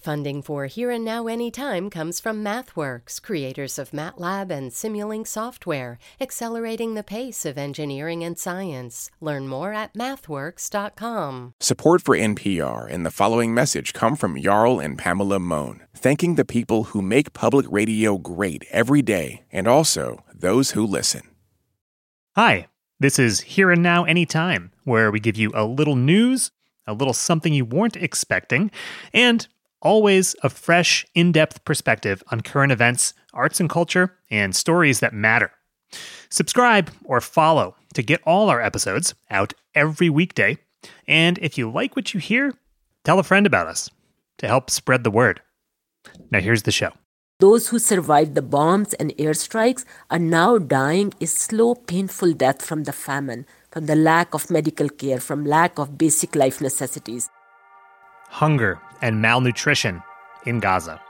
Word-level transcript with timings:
Funding 0.00 0.40
for 0.40 0.64
Here 0.66 0.90
and 0.90 1.04
Now 1.04 1.26
Anytime 1.26 1.90
comes 1.90 2.20
from 2.20 2.42
MathWorks, 2.42 3.20
creators 3.20 3.78
of 3.78 3.90
MATLAB 3.90 4.50
and 4.50 4.70
Simulink 4.70 5.26
software, 5.26 5.98
accelerating 6.18 6.94
the 6.94 7.02
pace 7.02 7.44
of 7.44 7.58
engineering 7.58 8.24
and 8.24 8.38
science. 8.38 9.10
Learn 9.20 9.46
more 9.46 9.74
at 9.74 9.92
mathworks.com. 9.92 11.54
Support 11.60 12.02
for 12.02 12.16
NPR 12.16 12.90
and 12.90 13.04
the 13.04 13.10
following 13.10 13.52
message 13.52 13.92
come 13.92 14.16
from 14.16 14.40
Jarl 14.40 14.80
and 14.80 14.96
Pamela 14.96 15.38
Mohn, 15.38 15.82
thanking 15.94 16.36
the 16.36 16.46
people 16.46 16.84
who 16.84 17.02
make 17.02 17.34
public 17.34 17.66
radio 17.68 18.16
great 18.16 18.64
every 18.70 19.02
day 19.02 19.42
and 19.52 19.68
also 19.68 20.24
those 20.34 20.70
who 20.70 20.84
listen. 20.86 21.22
Hi, 22.36 22.68
this 22.98 23.18
is 23.18 23.40
Here 23.40 23.70
and 23.70 23.82
Now 23.82 24.04
Anytime, 24.04 24.72
where 24.84 25.10
we 25.10 25.20
give 25.20 25.36
you 25.36 25.50
a 25.54 25.66
little 25.66 25.96
news, 25.96 26.50
a 26.86 26.94
little 26.94 27.12
something 27.12 27.52
you 27.52 27.66
weren't 27.66 27.96
expecting, 27.96 28.70
and 29.12 29.46
Always 29.82 30.36
a 30.42 30.50
fresh, 30.50 31.06
in 31.14 31.32
depth 31.32 31.64
perspective 31.64 32.22
on 32.30 32.42
current 32.42 32.70
events, 32.70 33.14
arts 33.32 33.60
and 33.60 33.70
culture, 33.70 34.18
and 34.30 34.54
stories 34.54 35.00
that 35.00 35.14
matter. 35.14 35.52
Subscribe 36.28 36.90
or 37.04 37.20
follow 37.20 37.76
to 37.94 38.02
get 38.02 38.20
all 38.24 38.50
our 38.50 38.60
episodes 38.60 39.14
out 39.30 39.54
every 39.74 40.10
weekday. 40.10 40.58
And 41.08 41.38
if 41.38 41.56
you 41.56 41.70
like 41.70 41.96
what 41.96 42.14
you 42.14 42.20
hear, 42.20 42.54
tell 43.04 43.18
a 43.18 43.22
friend 43.22 43.46
about 43.46 43.66
us 43.66 43.90
to 44.38 44.46
help 44.46 44.70
spread 44.70 45.02
the 45.02 45.10
word. 45.10 45.40
Now, 46.30 46.40
here's 46.40 46.62
the 46.62 46.72
show. 46.72 46.92
Those 47.40 47.68
who 47.68 47.78
survived 47.78 48.34
the 48.34 48.42
bombs 48.42 48.92
and 48.94 49.16
airstrikes 49.16 49.86
are 50.10 50.18
now 50.18 50.58
dying 50.58 51.14
a 51.22 51.26
slow, 51.26 51.74
painful 51.74 52.34
death 52.34 52.62
from 52.62 52.84
the 52.84 52.92
famine, 52.92 53.46
from 53.70 53.86
the 53.86 53.96
lack 53.96 54.34
of 54.34 54.50
medical 54.50 54.90
care, 54.90 55.20
from 55.20 55.46
lack 55.46 55.78
of 55.78 55.96
basic 55.96 56.36
life 56.36 56.60
necessities. 56.60 57.30
Hunger 58.30 58.80
and 59.02 59.20
malnutrition 59.20 60.02
in 60.46 60.60
Gaza. 60.60 61.00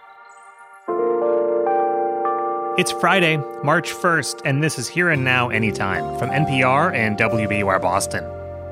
It's 2.78 2.92
Friday, 2.92 3.36
March 3.62 3.92
1st, 3.92 4.41
and 4.47 4.62
this 4.62 4.78
is 4.78 4.89
Here 4.89 5.11
and 5.11 5.22
Now 5.22 5.50
Anytime 5.50 6.19
from 6.19 6.30
NPR 6.30 6.95
and 6.95 7.19
WBUR 7.19 7.80
Boston. 7.83 8.25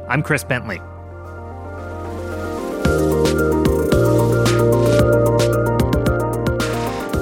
I'm 0.09 0.23
Chris 0.23 0.45
Bentley. 0.45 0.79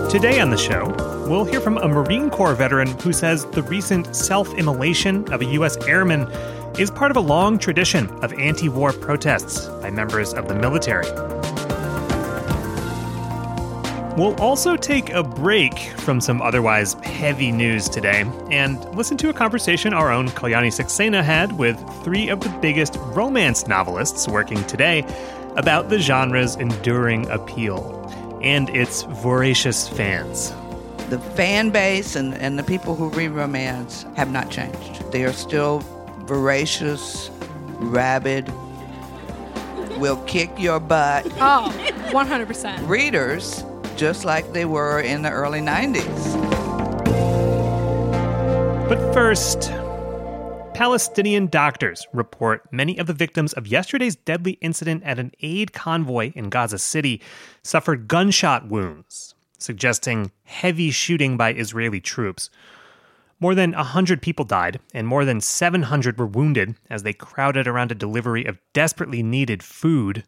Today 0.08 0.40
on 0.40 0.50
the 0.50 0.56
show, 0.56 0.94
we'll 1.28 1.44
hear 1.44 1.60
from 1.60 1.76
a 1.78 1.88
Marine 1.88 2.30
Corps 2.30 2.54
veteran 2.54 2.88
who 3.00 3.12
says 3.12 3.44
the 3.46 3.64
recent 3.64 4.14
self 4.14 4.54
immolation 4.54 5.30
of 5.32 5.42
a 5.42 5.46
U.S. 5.46 5.76
airman 5.88 6.30
is 6.78 6.90
part 6.90 7.10
of 7.10 7.16
a 7.16 7.20
long 7.20 7.58
tradition 7.58 8.08
of 8.22 8.32
anti 8.34 8.68
war 8.68 8.92
protests 8.92 9.68
by 9.86 9.90
members 9.90 10.34
of 10.34 10.48
the 10.48 10.54
military. 10.54 11.08
We'll 14.16 14.34
also 14.40 14.76
take 14.76 15.10
a 15.10 15.22
break 15.22 15.78
from 15.78 16.20
some 16.20 16.42
otherwise 16.42 16.94
heavy 17.04 17.52
news 17.52 17.88
today 17.88 18.24
and 18.50 18.84
listen 18.96 19.16
to 19.18 19.28
a 19.28 19.32
conversation 19.32 19.92
our 19.92 20.10
own 20.10 20.28
Kalyani 20.30 20.72
Saxena 20.72 21.22
had 21.22 21.52
with 21.52 21.78
three 22.02 22.28
of 22.30 22.40
the 22.40 22.48
biggest 22.60 22.96
romance 23.14 23.68
novelists 23.68 24.26
working 24.26 24.64
today 24.64 25.04
about 25.56 25.88
the 25.88 26.00
genre's 26.00 26.56
enduring 26.56 27.30
appeal 27.30 27.92
and 28.42 28.68
its 28.70 29.02
voracious 29.02 29.86
fans. 29.86 30.52
The 31.10 31.20
fan 31.36 31.70
base 31.70 32.16
and, 32.16 32.34
and 32.34 32.58
the 32.58 32.64
people 32.64 32.96
who 32.96 33.10
read 33.10 33.28
romance 33.28 34.04
have 34.16 34.32
not 34.32 34.50
changed. 34.50 35.12
They 35.12 35.24
are 35.24 35.32
still 35.32 35.80
voracious, 36.26 37.30
rabid, 37.78 38.50
will 39.98 40.22
kick 40.24 40.50
your 40.58 40.80
butt. 40.80 41.26
Oh, 41.40 41.72
100%. 42.10 42.88
Readers 42.88 43.64
just 43.96 44.24
like 44.24 44.52
they 44.52 44.64
were 44.64 45.00
in 45.00 45.22
the 45.22 45.30
early 45.30 45.60
90s. 45.60 46.46
But 48.88 49.12
first, 49.12 49.72
Palestinian 50.74 51.46
doctors 51.46 52.06
report 52.12 52.70
many 52.70 52.98
of 52.98 53.06
the 53.06 53.14
victims 53.14 53.54
of 53.54 53.66
yesterday's 53.66 54.14
deadly 54.14 54.52
incident 54.60 55.02
at 55.04 55.18
an 55.18 55.32
aid 55.40 55.72
convoy 55.72 56.32
in 56.34 56.50
Gaza 56.50 56.78
City 56.78 57.22
suffered 57.62 58.08
gunshot 58.08 58.68
wounds, 58.68 59.34
suggesting 59.58 60.30
heavy 60.44 60.90
shooting 60.90 61.36
by 61.36 61.54
Israeli 61.54 62.00
troops. 62.00 62.50
More 63.38 63.54
than 63.54 63.72
100 63.72 64.22
people 64.22 64.44
died, 64.44 64.80
and 64.94 65.06
more 65.06 65.24
than 65.24 65.40
700 65.40 66.18
were 66.18 66.26
wounded 66.26 66.76
as 66.88 67.02
they 67.02 67.12
crowded 67.12 67.66
around 67.66 67.92
a 67.92 67.94
delivery 67.94 68.44
of 68.44 68.58
desperately 68.72 69.22
needed 69.22 69.62
food 69.62 70.24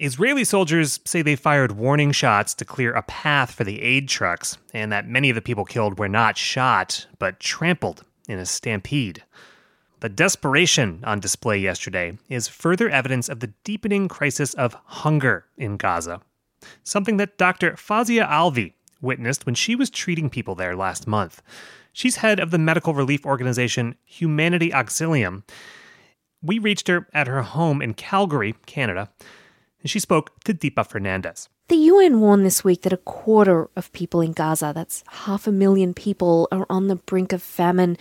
Israeli 0.00 0.44
soldiers 0.44 1.00
say 1.04 1.22
they 1.22 1.34
fired 1.34 1.72
warning 1.72 2.12
shots 2.12 2.54
to 2.54 2.64
clear 2.64 2.92
a 2.92 3.02
path 3.02 3.52
for 3.52 3.64
the 3.64 3.82
aid 3.82 4.08
trucks, 4.08 4.56
and 4.72 4.92
that 4.92 5.08
many 5.08 5.28
of 5.28 5.34
the 5.34 5.42
people 5.42 5.64
killed 5.64 5.98
were 5.98 6.08
not 6.08 6.38
shot, 6.38 7.06
but 7.18 7.40
trampled 7.40 8.04
in 8.28 8.38
a 8.38 8.46
stampede. 8.46 9.24
The 10.00 10.08
desperation 10.08 11.00
on 11.02 11.18
display 11.18 11.58
yesterday 11.58 12.16
is 12.28 12.46
further 12.46 12.88
evidence 12.88 13.28
of 13.28 13.40
the 13.40 13.52
deepening 13.64 14.06
crisis 14.06 14.54
of 14.54 14.76
hunger 14.84 15.46
in 15.56 15.76
Gaza, 15.76 16.20
something 16.84 17.16
that 17.16 17.36
Dr. 17.36 17.72
Fozia 17.72 18.28
Alvi 18.28 18.74
witnessed 19.00 19.46
when 19.46 19.56
she 19.56 19.74
was 19.74 19.90
treating 19.90 20.30
people 20.30 20.54
there 20.54 20.76
last 20.76 21.08
month. 21.08 21.42
She's 21.98 22.14
head 22.14 22.38
of 22.38 22.52
the 22.52 22.58
medical 22.58 22.94
relief 22.94 23.26
organization 23.26 23.96
Humanity 24.04 24.70
Auxilium. 24.70 25.42
We 26.40 26.60
reached 26.60 26.86
her 26.86 27.08
at 27.12 27.26
her 27.26 27.42
home 27.42 27.82
in 27.82 27.94
Calgary, 27.94 28.54
Canada 28.66 29.10
and 29.80 29.90
she 29.90 29.98
spoke 29.98 30.38
to 30.44 30.54
Deepa 30.54 30.88
Fernandes. 30.88 31.48
The 31.66 31.74
UN 31.76 32.20
warned 32.20 32.46
this 32.46 32.62
week 32.62 32.82
that 32.82 32.92
a 32.92 32.98
quarter 32.98 33.68
of 33.74 33.92
people 33.92 34.20
in 34.20 34.32
Gaza, 34.32 34.70
that's 34.72 35.02
half 35.08 35.48
a 35.48 35.50
million 35.52 35.92
people, 35.92 36.46
are 36.52 36.66
on 36.70 36.86
the 36.86 36.94
brink 36.94 37.32
of 37.32 37.42
famine. 37.42 37.96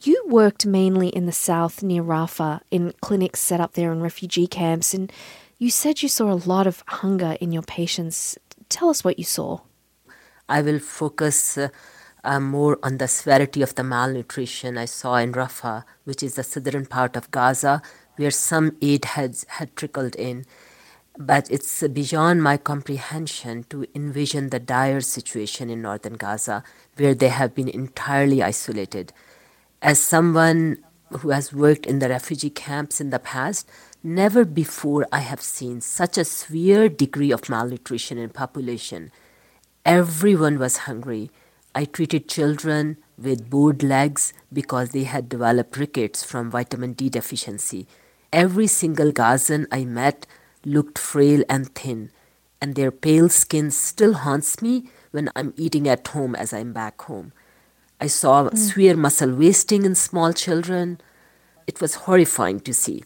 You 0.00 0.22
worked 0.28 0.64
mainly 0.64 1.08
in 1.08 1.26
the 1.26 1.32
south 1.32 1.82
near 1.82 2.04
Rafah 2.04 2.60
in 2.70 2.94
clinics 3.00 3.40
set 3.40 3.60
up 3.60 3.72
there 3.72 3.90
in 3.90 4.00
refugee 4.00 4.46
camps, 4.46 4.94
and 4.94 5.12
you 5.58 5.70
said 5.70 6.04
you 6.04 6.08
saw 6.08 6.32
a 6.32 6.38
lot 6.46 6.68
of 6.68 6.84
hunger 6.86 7.36
in 7.40 7.50
your 7.50 7.62
patients. 7.62 8.38
Tell 8.68 8.90
us 8.90 9.02
what 9.02 9.18
you 9.18 9.24
saw. 9.24 9.58
I 10.48 10.62
will 10.62 10.78
focus 10.78 11.58
uh, 11.58 11.70
uh, 12.24 12.40
more 12.40 12.78
on 12.82 12.98
the 12.98 13.08
severity 13.08 13.62
of 13.62 13.74
the 13.74 13.84
malnutrition 13.84 14.78
I 14.78 14.84
saw 14.84 15.16
in 15.16 15.32
Rafah, 15.32 15.84
which 16.04 16.22
is 16.22 16.34
the 16.34 16.42
southern 16.42 16.86
part 16.86 17.16
of 17.16 17.30
Gaza, 17.30 17.82
where 18.16 18.30
some 18.30 18.76
aid 18.82 19.04
had, 19.04 19.36
had 19.48 19.74
trickled 19.76 20.14
in 20.16 20.44
but 21.20 21.50
it's 21.50 21.86
beyond 21.88 22.42
my 22.42 22.56
comprehension 22.56 23.64
to 23.68 23.86
envision 23.94 24.48
the 24.48 24.58
dire 24.58 25.02
situation 25.02 25.68
in 25.68 25.82
northern 25.82 26.14
Gaza, 26.14 26.64
where 26.96 27.14
they 27.14 27.28
have 27.28 27.54
been 27.54 27.68
entirely 27.68 28.42
isolated. 28.42 29.12
As 29.82 30.00
someone 30.00 30.78
who 31.20 31.28
has 31.28 31.52
worked 31.52 31.84
in 31.84 31.98
the 31.98 32.08
refugee 32.08 32.48
camps 32.48 33.02
in 33.02 33.10
the 33.10 33.18
past, 33.18 33.68
never 34.02 34.46
before 34.46 35.06
I 35.12 35.18
have 35.18 35.42
seen 35.42 35.82
such 35.82 36.16
a 36.16 36.24
severe 36.24 36.88
degree 36.88 37.32
of 37.32 37.50
malnutrition 37.50 38.16
in 38.16 38.30
population. 38.30 39.12
Everyone 39.84 40.58
was 40.58 40.88
hungry. 40.88 41.30
I 41.74 41.84
treated 41.84 42.28
children 42.28 42.96
with 43.16 43.48
bored 43.48 43.82
legs 43.82 44.32
because 44.52 44.90
they 44.90 45.04
had 45.04 45.28
developed 45.28 45.76
rickets 45.76 46.24
from 46.24 46.50
vitamin 46.50 46.94
D 46.94 47.08
deficiency. 47.08 47.86
Every 48.32 48.66
single 48.66 49.12
Gazan 49.12 49.66
I 49.70 49.84
met 49.84 50.26
looked 50.64 50.98
frail 50.98 51.44
and 51.48 51.72
thin, 51.74 52.10
and 52.60 52.74
their 52.74 52.90
pale 52.90 53.28
skin 53.28 53.70
still 53.70 54.14
haunts 54.14 54.60
me 54.60 54.90
when 55.10 55.30
I'm 55.36 55.54
eating 55.56 55.88
at 55.88 56.06
home 56.08 56.34
as 56.34 56.52
I'm 56.52 56.72
back 56.72 57.00
home. 57.02 57.32
I 58.00 58.06
saw 58.06 58.44
mm. 58.44 58.56
severe 58.56 58.96
muscle 58.96 59.34
wasting 59.34 59.84
in 59.84 59.94
small 59.94 60.32
children. 60.32 61.00
It 61.66 61.80
was 61.80 62.06
horrifying 62.06 62.60
to 62.60 62.74
see. 62.74 63.04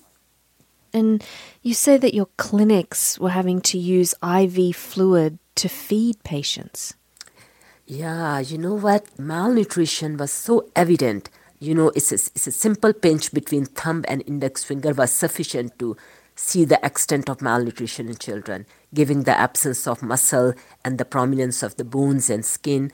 And 0.93 1.25
you 1.63 1.75
say 1.75 1.99
that 1.99 2.15
your 2.15 2.29
clinics 2.37 3.19
were 3.19 3.31
having 3.31 3.61
to 3.63 3.79
use 3.79 4.15
IV 4.23 4.77
fluid 4.77 5.39
to 5.57 5.69
feed 5.69 6.23
patients. 6.23 6.95
Yeah, 7.87 8.39
you 8.39 8.57
know 8.57 8.75
what? 8.75 9.19
Malnutrition 9.19 10.17
was 10.17 10.33
so 10.33 10.71
evident. 10.75 11.29
You 11.61 11.75
know, 11.75 11.93
it's 11.95 12.13
a, 12.13 12.15
it's 12.15 12.47
a 12.47 12.53
simple 12.53 12.95
pinch 12.95 13.33
between 13.33 13.67
thumb 13.67 14.05
and 14.09 14.23
index 14.27 14.65
finger 14.65 14.93
was 14.95 15.13
sufficient 15.13 15.79
to 15.79 15.97
see 16.35 16.65
the 16.65 16.85
extent 16.85 17.29
of 17.29 17.43
malnutrition 17.43 18.09
in 18.09 18.17
children, 18.17 18.67
giving 18.95 19.25
the 19.25 19.39
absence 19.39 19.87
of 19.87 20.03
muscle 20.03 20.55
and 20.85 20.97
the 20.97 21.05
prominence 21.05 21.63
of 21.63 21.77
the 21.77 21.85
bones 21.85 22.31
and 22.31 22.45
skin. 22.45 22.91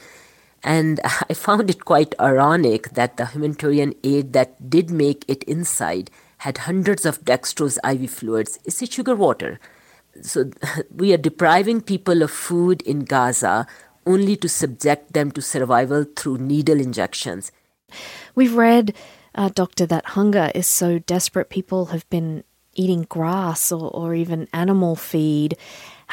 And 0.64 1.00
I 1.30 1.34
found 1.34 1.70
it 1.70 1.84
quite 1.84 2.14
ironic 2.20 2.90
that 2.90 3.16
the 3.16 3.26
humanitarian 3.26 3.94
aid 4.02 4.32
that 4.32 4.68
did 4.68 4.90
make 4.90 5.24
it 5.28 5.44
inside 5.44 6.10
had 6.38 6.58
hundreds 6.58 7.06
of 7.06 7.24
dextrose 7.24 7.78
IV 7.88 8.10
fluids. 8.10 8.58
It's 8.64 8.82
a 8.82 8.86
sugar 8.86 9.14
water. 9.14 9.60
So 10.20 10.50
we 10.94 11.12
are 11.12 11.18
depriving 11.18 11.80
people 11.80 12.22
of 12.22 12.32
food 12.32 12.82
in 12.82 13.04
Gaza 13.04 13.68
only 14.10 14.36
to 14.36 14.48
subject 14.48 15.12
them 15.12 15.30
to 15.32 15.42
survival 15.42 16.04
through 16.16 16.38
needle 16.38 16.80
injections. 16.80 17.52
We've 18.34 18.54
read, 18.54 18.94
uh, 19.34 19.50
Doctor, 19.54 19.86
that 19.86 20.16
hunger 20.16 20.50
is 20.54 20.66
so 20.66 20.98
desperate 20.98 21.50
people 21.50 21.86
have 21.86 22.08
been 22.10 22.44
eating 22.74 23.06
grass 23.08 23.72
or, 23.72 23.90
or 23.90 24.14
even 24.14 24.48
animal 24.52 24.96
feed. 24.96 25.56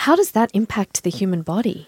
How 0.06 0.16
does 0.16 0.32
that 0.32 0.52
impact 0.54 1.04
the 1.04 1.10
human 1.10 1.42
body? 1.42 1.88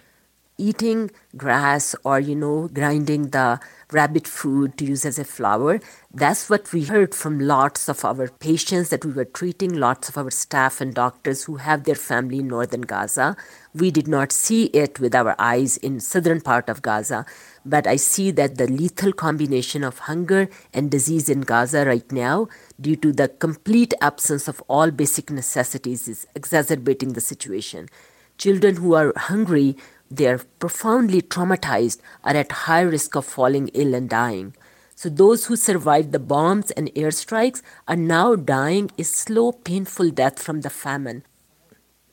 Eating 0.59 1.09
grass 1.37 1.95
or 2.03 2.19
you 2.19 2.35
know 2.35 2.67
grinding 2.73 3.29
the 3.29 3.59
rabbit 3.91 4.27
food 4.27 4.77
to 4.77 4.85
use 4.85 5.05
as 5.05 5.17
a 5.17 5.23
flour 5.23 5.79
that's 6.13 6.49
what 6.49 6.71
we 6.73 6.83
heard 6.83 7.15
from 7.15 7.39
lots 7.39 7.87
of 7.87 8.03
our 8.05 8.27
patients 8.27 8.89
that 8.89 9.05
we 9.05 9.11
were 9.11 9.25
treating 9.25 9.73
lots 9.73 10.09
of 10.09 10.17
our 10.17 10.29
staff 10.29 10.81
and 10.81 10.93
doctors 10.93 11.45
who 11.45 11.55
have 11.57 11.83
their 11.83 11.95
family 11.95 12.39
in 12.39 12.47
northern 12.47 12.81
gaza. 12.81 13.35
We 13.73 13.91
did 13.91 14.07
not 14.07 14.31
see 14.31 14.65
it 14.65 14.99
with 14.99 15.13
our 15.15 15.35
eyes 15.37 15.77
in 15.77 15.99
southern 15.99 16.41
part 16.41 16.69
of 16.69 16.81
gaza 16.81 17.25
but 17.65 17.85
i 17.85 17.95
see 17.95 18.31
that 18.31 18.57
the 18.57 18.67
lethal 18.67 19.11
combination 19.13 19.83
of 19.83 19.99
hunger 19.99 20.49
and 20.73 20.89
disease 20.89 21.29
in 21.29 21.41
gaza 21.41 21.85
right 21.85 22.11
now 22.11 22.47
due 22.79 22.95
to 22.95 23.11
the 23.11 23.27
complete 23.27 23.93
absence 24.01 24.47
of 24.47 24.63
all 24.67 24.91
basic 24.91 25.29
necessities 25.29 26.07
is 26.07 26.27
exacerbating 26.35 27.13
the 27.13 27.21
situation. 27.21 27.89
Children 28.37 28.77
who 28.77 28.93
are 28.93 29.13
hungry 29.17 29.75
they 30.09 30.27
are 30.27 30.39
profoundly 30.59 31.21
traumatized, 31.21 31.99
are 32.23 32.35
at 32.35 32.51
high 32.51 32.81
risk 32.81 33.15
of 33.15 33.25
falling 33.25 33.69
ill 33.69 33.93
and 33.93 34.09
dying. 34.09 34.55
So 34.95 35.07
those 35.07 35.45
who 35.45 35.55
survived 35.55 36.11
the 36.11 36.19
bombs 36.19 36.71
and 36.71 36.93
airstrikes 36.93 37.61
are 37.87 37.95
now 37.95 38.35
dying 38.35 38.91
a 38.97 39.03
slow, 39.03 39.53
painful 39.53 40.09
death 40.11 40.41
from 40.41 40.61
the 40.61 40.69
famine. 40.69 41.23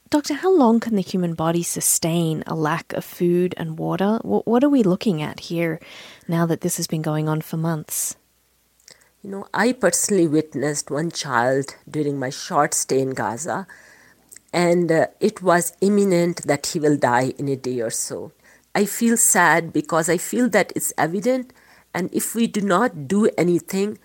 Doctor, 0.09 0.35
how 0.35 0.55
long 0.55 0.79
can 0.79 0.95
the 0.95 1.03
human 1.03 1.35
body 1.35 1.65
sustain 1.65 2.45
a 2.47 2.55
lack 2.55 2.93
of 2.93 3.05
food 3.05 3.55
and 3.57 3.77
water? 3.77 4.21
What 4.23 4.63
are 4.63 4.69
we 4.69 4.85
looking 4.85 5.21
at 5.21 5.41
here 5.41 5.81
now 6.29 6.47
that 6.47 6.61
this 6.61 6.77
has 6.77 6.87
been 6.87 7.03
going 7.03 7.29
on 7.29 7.41
for 7.41 7.57
months? 7.57 8.15
You 9.21 9.31
know, 9.31 9.49
I 9.53 9.73
personally 9.73 10.29
witnessed 10.29 10.93
one 10.93 11.11
child 11.11 11.75
during 11.91 12.21
my 12.21 12.31
short 12.31 12.73
stay 12.73 13.01
in 13.01 13.15
Gaza 13.15 13.67
and 14.53 14.91
uh, 14.91 15.07
it 15.21 15.43
was 15.43 15.73
imminent 15.81 16.47
that 16.47 16.67
he 16.67 16.81
will 16.81 16.97
die 16.97 17.33
in 17.39 17.49
a 17.49 17.57
day 17.57 17.81
or 17.81 17.91
so. 17.91 18.33
I 18.75 18.85
feel 18.85 19.17
sad 19.17 19.73
because 19.73 20.09
I 20.09 20.19
feel 20.19 20.49
that 20.51 20.73
it's 20.77 20.93
evident, 20.99 21.53
and 21.95 22.11
if 22.13 22.35
we 22.35 22.47
do 22.47 22.61
not 22.61 23.09
do 23.09 23.29
anything, 23.39 23.99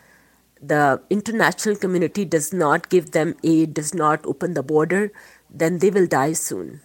the 0.62 1.02
international 1.10 1.76
community 1.76 2.24
does 2.24 2.54
not 2.54 2.90
give 2.90 3.12
them 3.12 3.36
aid, 3.44 3.74
does 3.74 3.94
not 3.94 4.26
open 4.26 4.54
the 4.54 4.64
border, 4.64 5.12
then 5.50 5.80
they 5.80 5.90
will 5.90 6.08
die 6.08 6.34
soon. 6.34 6.82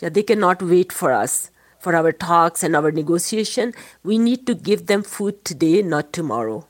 Yeah, 0.00 0.10
they 0.10 0.22
cannot 0.22 0.62
wait 0.62 0.92
for 0.92 1.12
us, 1.12 1.50
for 1.78 1.96
our 1.96 2.12
talks 2.12 2.62
and 2.62 2.76
our 2.76 2.92
negotiation. 2.92 3.74
We 4.02 4.18
need 4.18 4.46
to 4.46 4.54
give 4.54 4.86
them 4.86 5.02
food 5.02 5.44
today, 5.44 5.82
not 5.82 6.12
tomorrow. 6.12 6.66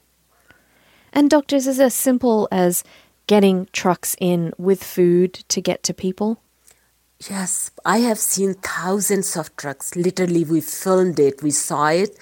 And 1.12 1.28
doctors, 1.28 1.66
is 1.66 1.80
as 1.80 1.94
simple 1.94 2.48
as 2.52 2.84
getting 3.30 3.68
trucks 3.70 4.16
in 4.18 4.52
with 4.58 4.82
food 4.82 5.32
to 5.46 5.60
get 5.60 5.84
to 5.84 5.94
people? 5.94 6.42
Yes, 7.30 7.70
I 7.84 7.98
have 7.98 8.18
seen 8.18 8.54
thousands 8.54 9.36
of 9.36 9.54
trucks. 9.54 9.94
Literally, 9.94 10.42
we 10.42 10.60
filmed 10.60 11.20
it, 11.20 11.40
we 11.40 11.52
saw 11.52 11.86
it. 11.90 12.18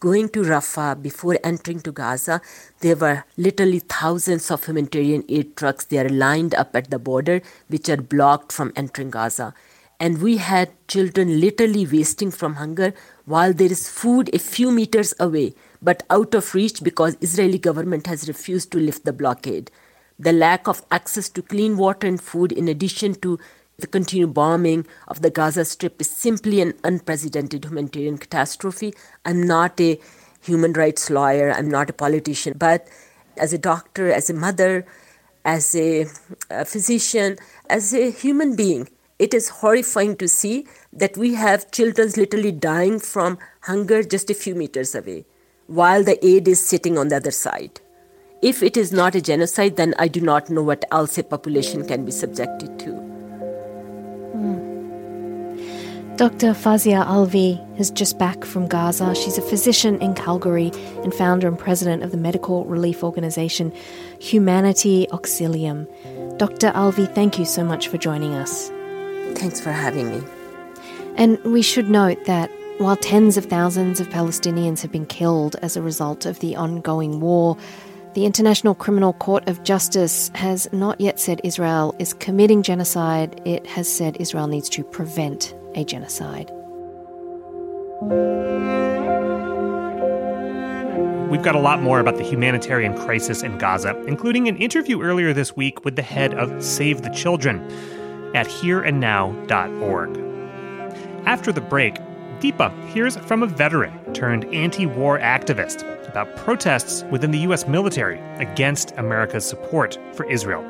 Going 0.00 0.30
to 0.30 0.40
Rafah 0.40 1.02
before 1.02 1.36
entering 1.44 1.80
to 1.80 1.92
Gaza, 1.92 2.40
there 2.80 2.96
were 2.96 3.24
literally 3.36 3.80
thousands 3.80 4.50
of 4.50 4.64
humanitarian 4.64 5.24
aid 5.28 5.56
trucks. 5.58 5.84
They 5.84 5.98
are 5.98 6.08
lined 6.08 6.54
up 6.54 6.74
at 6.74 6.90
the 6.90 6.98
border, 6.98 7.42
which 7.68 7.90
are 7.90 8.00
blocked 8.14 8.50
from 8.50 8.72
entering 8.76 9.10
Gaza. 9.10 9.52
And 10.00 10.22
we 10.22 10.38
had 10.38 10.70
children 10.88 11.38
literally 11.38 11.86
wasting 11.86 12.30
from 12.30 12.54
hunger 12.54 12.94
while 13.26 13.52
there 13.52 13.72
is 13.72 13.90
food 13.90 14.34
a 14.34 14.38
few 14.38 14.70
meters 14.72 15.12
away, 15.20 15.54
but 15.82 16.02
out 16.08 16.34
of 16.34 16.54
reach 16.54 16.82
because 16.82 17.18
Israeli 17.20 17.58
government 17.58 18.06
has 18.06 18.26
refused 18.26 18.70
to 18.72 18.78
lift 18.78 19.04
the 19.04 19.12
blockade 19.12 19.70
the 20.18 20.32
lack 20.32 20.66
of 20.66 20.84
access 20.90 21.28
to 21.30 21.42
clean 21.42 21.76
water 21.76 22.06
and 22.06 22.20
food, 22.20 22.52
in 22.52 22.68
addition 22.68 23.14
to 23.16 23.38
the 23.78 23.86
continued 23.86 24.32
bombing 24.32 24.86
of 25.08 25.20
the 25.22 25.30
Gaza 25.30 25.64
Strip, 25.64 26.00
is 26.00 26.10
simply 26.10 26.60
an 26.60 26.74
unprecedented 26.84 27.66
humanitarian 27.66 28.18
catastrophe. 28.18 28.94
I'm 29.24 29.42
not 29.42 29.80
a 29.80 30.00
human 30.42 30.72
rights 30.72 31.10
lawyer, 31.10 31.52
I'm 31.52 31.68
not 31.68 31.90
a 31.90 31.92
politician, 31.92 32.54
but 32.56 32.88
as 33.36 33.52
a 33.52 33.58
doctor, 33.58 34.10
as 34.10 34.30
a 34.30 34.34
mother, 34.34 34.86
as 35.44 35.74
a, 35.74 36.06
a 36.50 36.64
physician, 36.64 37.36
as 37.68 37.92
a 37.92 38.10
human 38.10 38.56
being, 38.56 38.88
it 39.18 39.32
is 39.32 39.48
horrifying 39.48 40.16
to 40.16 40.28
see 40.28 40.66
that 40.92 41.16
we 41.16 41.34
have 41.34 41.70
children 41.70 42.10
literally 42.16 42.52
dying 42.52 42.98
from 42.98 43.38
hunger 43.62 44.02
just 44.02 44.30
a 44.30 44.34
few 44.34 44.54
meters 44.54 44.94
away 44.94 45.24
while 45.66 46.04
the 46.04 46.24
aid 46.24 46.46
is 46.46 46.64
sitting 46.64 46.96
on 46.96 47.08
the 47.08 47.16
other 47.16 47.30
side. 47.30 47.80
If 48.42 48.62
it 48.62 48.76
is 48.76 48.92
not 48.92 49.14
a 49.14 49.22
genocide, 49.22 49.76
then 49.76 49.94
I 49.98 50.08
do 50.08 50.20
not 50.20 50.50
know 50.50 50.62
what 50.62 50.84
else 50.92 51.16
a 51.16 51.24
population 51.24 51.86
can 51.86 52.04
be 52.04 52.12
subjected 52.12 52.78
to. 52.80 52.90
Mm. 54.36 56.16
Dr. 56.18 56.52
Fozia 56.52 57.04
Alvi 57.06 57.58
is 57.80 57.90
just 57.90 58.18
back 58.18 58.44
from 58.44 58.68
Gaza. 58.68 59.14
She's 59.14 59.38
a 59.38 59.42
physician 59.42 60.00
in 60.02 60.14
Calgary 60.14 60.70
and 61.02 61.14
founder 61.14 61.48
and 61.48 61.58
president 61.58 62.02
of 62.02 62.10
the 62.10 62.18
medical 62.18 62.66
relief 62.66 63.02
organization 63.02 63.72
Humanity 64.18 65.06
Auxilium. 65.12 65.86
Dr. 66.38 66.72
Alvi, 66.72 67.12
thank 67.14 67.38
you 67.38 67.46
so 67.46 67.64
much 67.64 67.88
for 67.88 67.96
joining 67.96 68.34
us. 68.34 68.68
Thanks 69.38 69.60
for 69.60 69.72
having 69.72 70.10
me. 70.10 70.22
And 71.16 71.42
we 71.44 71.62
should 71.62 71.88
note 71.88 72.22
that 72.26 72.50
while 72.78 72.96
tens 72.96 73.38
of 73.38 73.46
thousands 73.46 74.00
of 74.00 74.08
Palestinians 74.10 74.82
have 74.82 74.92
been 74.92 75.06
killed 75.06 75.56
as 75.62 75.76
a 75.76 75.82
result 75.82 76.26
of 76.26 76.40
the 76.40 76.56
ongoing 76.56 77.20
war, 77.20 77.56
the 78.16 78.24
International 78.24 78.74
Criminal 78.74 79.12
Court 79.12 79.46
of 79.46 79.62
Justice 79.62 80.30
has 80.34 80.66
not 80.72 80.98
yet 80.98 81.20
said 81.20 81.38
Israel 81.44 81.94
is 81.98 82.14
committing 82.14 82.62
genocide. 82.62 83.38
It 83.44 83.66
has 83.66 83.92
said 83.92 84.16
Israel 84.18 84.46
needs 84.46 84.70
to 84.70 84.82
prevent 84.82 85.54
a 85.74 85.84
genocide. 85.84 86.50
We've 91.30 91.42
got 91.42 91.56
a 91.56 91.60
lot 91.60 91.82
more 91.82 92.00
about 92.00 92.16
the 92.16 92.24
humanitarian 92.24 92.96
crisis 92.96 93.42
in 93.42 93.58
Gaza, 93.58 93.94
including 94.06 94.48
an 94.48 94.56
interview 94.56 95.02
earlier 95.02 95.34
this 95.34 95.54
week 95.54 95.84
with 95.84 95.96
the 95.96 96.02
head 96.02 96.32
of 96.32 96.64
Save 96.64 97.02
the 97.02 97.10
Children 97.10 97.60
at 98.34 98.46
hereandnow.org. 98.46 100.16
After 101.26 101.52
the 101.52 101.60
break, 101.60 101.98
Deepa 102.40 102.88
hears 102.88 103.16
from 103.16 103.42
a 103.42 103.46
veteran 103.46 104.12
turned 104.12 104.44
anti 104.54 104.86
war 104.86 105.18
activist 105.18 105.84
about 106.08 106.34
protests 106.36 107.04
within 107.10 107.30
the 107.30 107.38
U.S. 107.40 107.66
military 107.66 108.18
against 108.40 108.92
America's 108.96 109.46
support 109.46 109.98
for 110.12 110.28
Israel. 110.30 110.64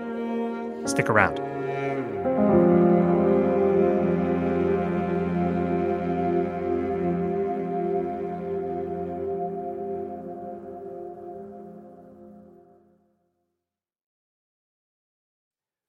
Stick 0.87 1.09
around. 1.09 1.41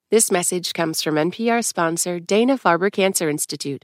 This 0.10 0.32
message 0.32 0.74
comes 0.74 1.02
from 1.04 1.16
NPR 1.16 1.64
sponsor 1.66 2.20
Dana 2.22 2.58
Farber 2.58 2.90
Cancer 2.90 3.30
Institute. 3.30 3.84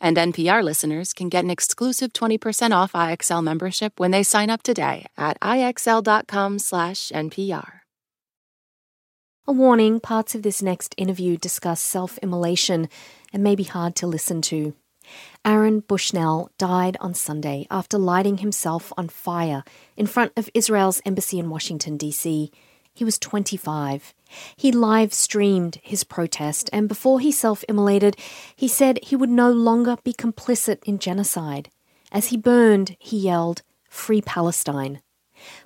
And 0.00 0.16
NPR 0.16 0.62
listeners 0.62 1.12
can 1.12 1.28
get 1.28 1.44
an 1.44 1.50
exclusive 1.50 2.12
20% 2.12 2.72
off 2.72 2.92
IXL 2.92 3.42
membership 3.42 3.98
when 3.98 4.10
they 4.10 4.22
sign 4.22 4.50
up 4.50 4.62
today 4.62 5.06
at 5.16 5.40
ixl.com/npr. 5.40 7.72
A 9.46 9.52
warning 9.52 9.98
parts 9.98 10.34
of 10.34 10.42
this 10.42 10.60
next 10.60 10.94
interview 10.98 11.38
discuss 11.38 11.80
self 11.80 12.18
immolation 12.18 12.90
and 13.32 13.42
may 13.42 13.54
be 13.54 13.64
hard 13.64 13.96
to 13.96 14.06
listen 14.06 14.42
to. 14.42 14.74
Aaron 15.44 15.80
Bushnell 15.80 16.50
died 16.58 16.98
on 17.00 17.14
Sunday 17.14 17.66
after 17.70 17.96
lighting 17.96 18.38
himself 18.38 18.92
on 18.98 19.08
fire 19.08 19.64
in 19.96 20.06
front 20.06 20.32
of 20.36 20.50
Israel's 20.52 21.00
embassy 21.06 21.38
in 21.38 21.48
Washington, 21.48 21.96
D.C. 21.96 22.50
He 22.98 23.04
was 23.04 23.16
25. 23.20 24.12
He 24.56 24.72
live 24.72 25.14
streamed 25.14 25.78
his 25.84 26.02
protest, 26.02 26.68
and 26.72 26.88
before 26.88 27.20
he 27.20 27.30
self 27.30 27.62
immolated, 27.68 28.16
he 28.56 28.66
said 28.66 28.98
he 29.04 29.14
would 29.14 29.30
no 29.30 29.52
longer 29.52 29.98
be 30.02 30.12
complicit 30.12 30.82
in 30.82 30.98
genocide. 30.98 31.70
As 32.10 32.30
he 32.30 32.36
burned, 32.36 32.96
he 32.98 33.16
yelled, 33.16 33.62
Free 33.88 34.20
Palestine. 34.20 35.00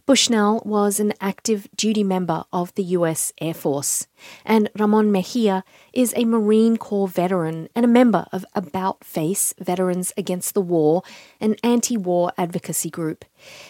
Bushnell 0.06 0.62
was 0.64 1.00
an 1.00 1.12
active 1.20 1.68
duty 1.76 2.02
member 2.02 2.44
of 2.52 2.74
the 2.74 2.82
US 2.84 3.32
Air 3.40 3.54
Force, 3.54 4.06
and 4.44 4.68
Ramon 4.78 5.12
Mejia 5.12 5.64
is 5.92 6.12
a 6.16 6.24
Marine 6.24 6.76
Corps 6.76 7.08
veteran 7.08 7.68
and 7.74 7.84
a 7.84 7.88
member 7.88 8.26
of 8.32 8.44
About 8.54 9.04
Face 9.04 9.54
Veterans 9.58 10.12
Against 10.16 10.54
the 10.54 10.60
War, 10.60 11.02
an 11.40 11.56
anti 11.62 11.96
war 11.96 12.32
advocacy 12.36 12.90
group. 12.90 13.24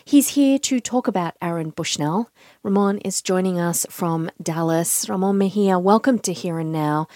He's 0.05 0.31
here 0.31 0.59
to 0.61 0.81
talk 0.81 1.07
about 1.07 1.37
Aaron 1.43 1.71
Bushnell. 1.71 2.31
Ramon 2.63 2.99
is 2.99 3.23
joining 3.23 3.59
us 3.59 3.87
from 3.91 4.31
Dallas. 4.43 5.09
Ramon 5.09 5.39
Mejia, 5.39 5.79
welcome 5.79 6.19
to 6.21 6.33
Here 6.33 6.59
and 6.59 6.73
Now. 6.73 7.09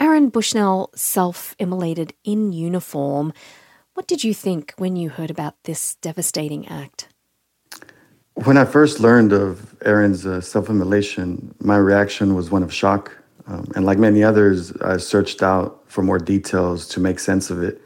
Aaron 0.00 0.28
Bushnell 0.28 0.90
self 0.94 1.56
immolated 1.58 2.12
in 2.22 2.52
uniform. 2.52 3.32
What 3.94 4.06
did 4.06 4.22
you 4.22 4.32
think 4.32 4.74
when 4.78 4.94
you 4.94 5.08
heard 5.08 5.28
about 5.28 5.56
this 5.64 5.96
devastating 5.96 6.68
act? 6.68 7.08
When 8.44 8.56
I 8.56 8.64
first 8.64 9.00
learned 9.00 9.32
of 9.32 9.74
Aaron's 9.84 10.24
uh, 10.24 10.40
self 10.40 10.70
immolation, 10.70 11.52
my 11.58 11.76
reaction 11.76 12.36
was 12.36 12.52
one 12.52 12.62
of 12.62 12.72
shock. 12.72 13.10
Um, 13.48 13.66
and 13.74 13.84
like 13.84 13.98
many 13.98 14.22
others, 14.22 14.70
I 14.76 14.98
searched 14.98 15.42
out 15.42 15.82
for 15.88 16.02
more 16.02 16.20
details 16.20 16.86
to 16.90 17.00
make 17.00 17.18
sense 17.18 17.50
of 17.50 17.64
it. 17.64 17.82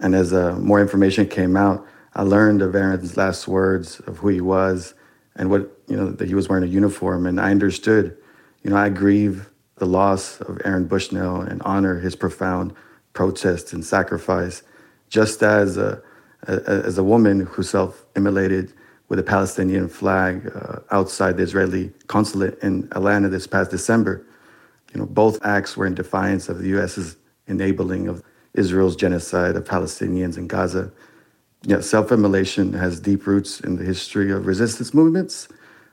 And 0.00 0.14
as 0.14 0.32
uh, 0.32 0.56
more 0.58 0.80
information 0.80 1.28
came 1.28 1.58
out, 1.58 1.86
I 2.14 2.22
learned 2.22 2.62
of 2.62 2.74
Aaron's 2.74 3.18
last 3.18 3.46
words 3.46 4.00
of 4.00 4.16
who 4.16 4.28
he 4.28 4.40
was 4.40 4.94
and 5.36 5.50
what, 5.50 5.70
you 5.88 5.96
know, 5.96 6.10
that 6.10 6.26
he 6.26 6.34
was 6.34 6.48
wearing 6.48 6.64
a 6.64 6.68
uniform. 6.68 7.26
And 7.26 7.38
I 7.38 7.50
understood, 7.50 8.16
you 8.62 8.70
know, 8.70 8.78
I 8.78 8.88
grieve 8.88 9.50
the 9.76 9.86
loss 9.86 10.40
of 10.40 10.58
Aaron 10.64 10.86
Bushnell 10.86 11.42
and 11.42 11.60
honor 11.66 11.98
his 11.98 12.16
profound 12.16 12.72
protest 13.12 13.74
and 13.74 13.84
sacrifice, 13.84 14.62
just 15.10 15.42
as 15.42 15.76
a, 15.76 16.02
a 16.48 16.52
as 16.86 16.96
a 16.96 17.04
woman 17.04 17.40
who 17.40 17.62
self 17.62 18.06
immolated 18.16 18.72
with 19.08 19.18
a 19.18 19.22
Palestinian 19.22 19.88
flag 19.88 20.50
uh, 20.54 20.80
outside 20.90 21.36
the 21.36 21.42
Israeli 21.42 21.92
consulate 22.06 22.58
in 22.62 22.88
Atlanta 22.92 23.28
this 23.28 23.46
past 23.46 23.70
December. 23.70 24.26
You 24.94 25.00
know, 25.00 25.06
both 25.06 25.44
acts 25.44 25.76
were 25.76 25.86
in 25.86 25.94
defiance 25.94 26.48
of 26.48 26.58
the 26.58 26.68
U.S.'s 26.68 27.16
enabling 27.46 28.08
of 28.08 28.22
Israel's 28.54 28.96
genocide 28.96 29.56
of 29.56 29.64
Palestinians 29.64 30.36
in 30.36 30.46
Gaza. 30.46 30.92
Know, 31.66 31.80
self-immolation 31.80 32.72
has 32.72 32.98
deep 33.00 33.26
roots 33.26 33.60
in 33.60 33.76
the 33.76 33.84
history 33.84 34.32
of 34.32 34.46
resistance 34.46 34.92
movements, 34.92 35.48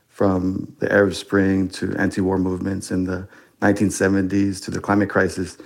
from 0.08 0.76
the 0.80 0.92
Arab 0.92 1.14
Spring 1.14 1.68
to 1.70 1.94
anti-war 1.96 2.36
movements 2.36 2.90
in 2.90 3.04
the 3.04 3.26
1970s 3.62 4.62
to 4.64 4.70
the 4.70 4.80
climate 4.80 5.08
crisis. 5.08 5.56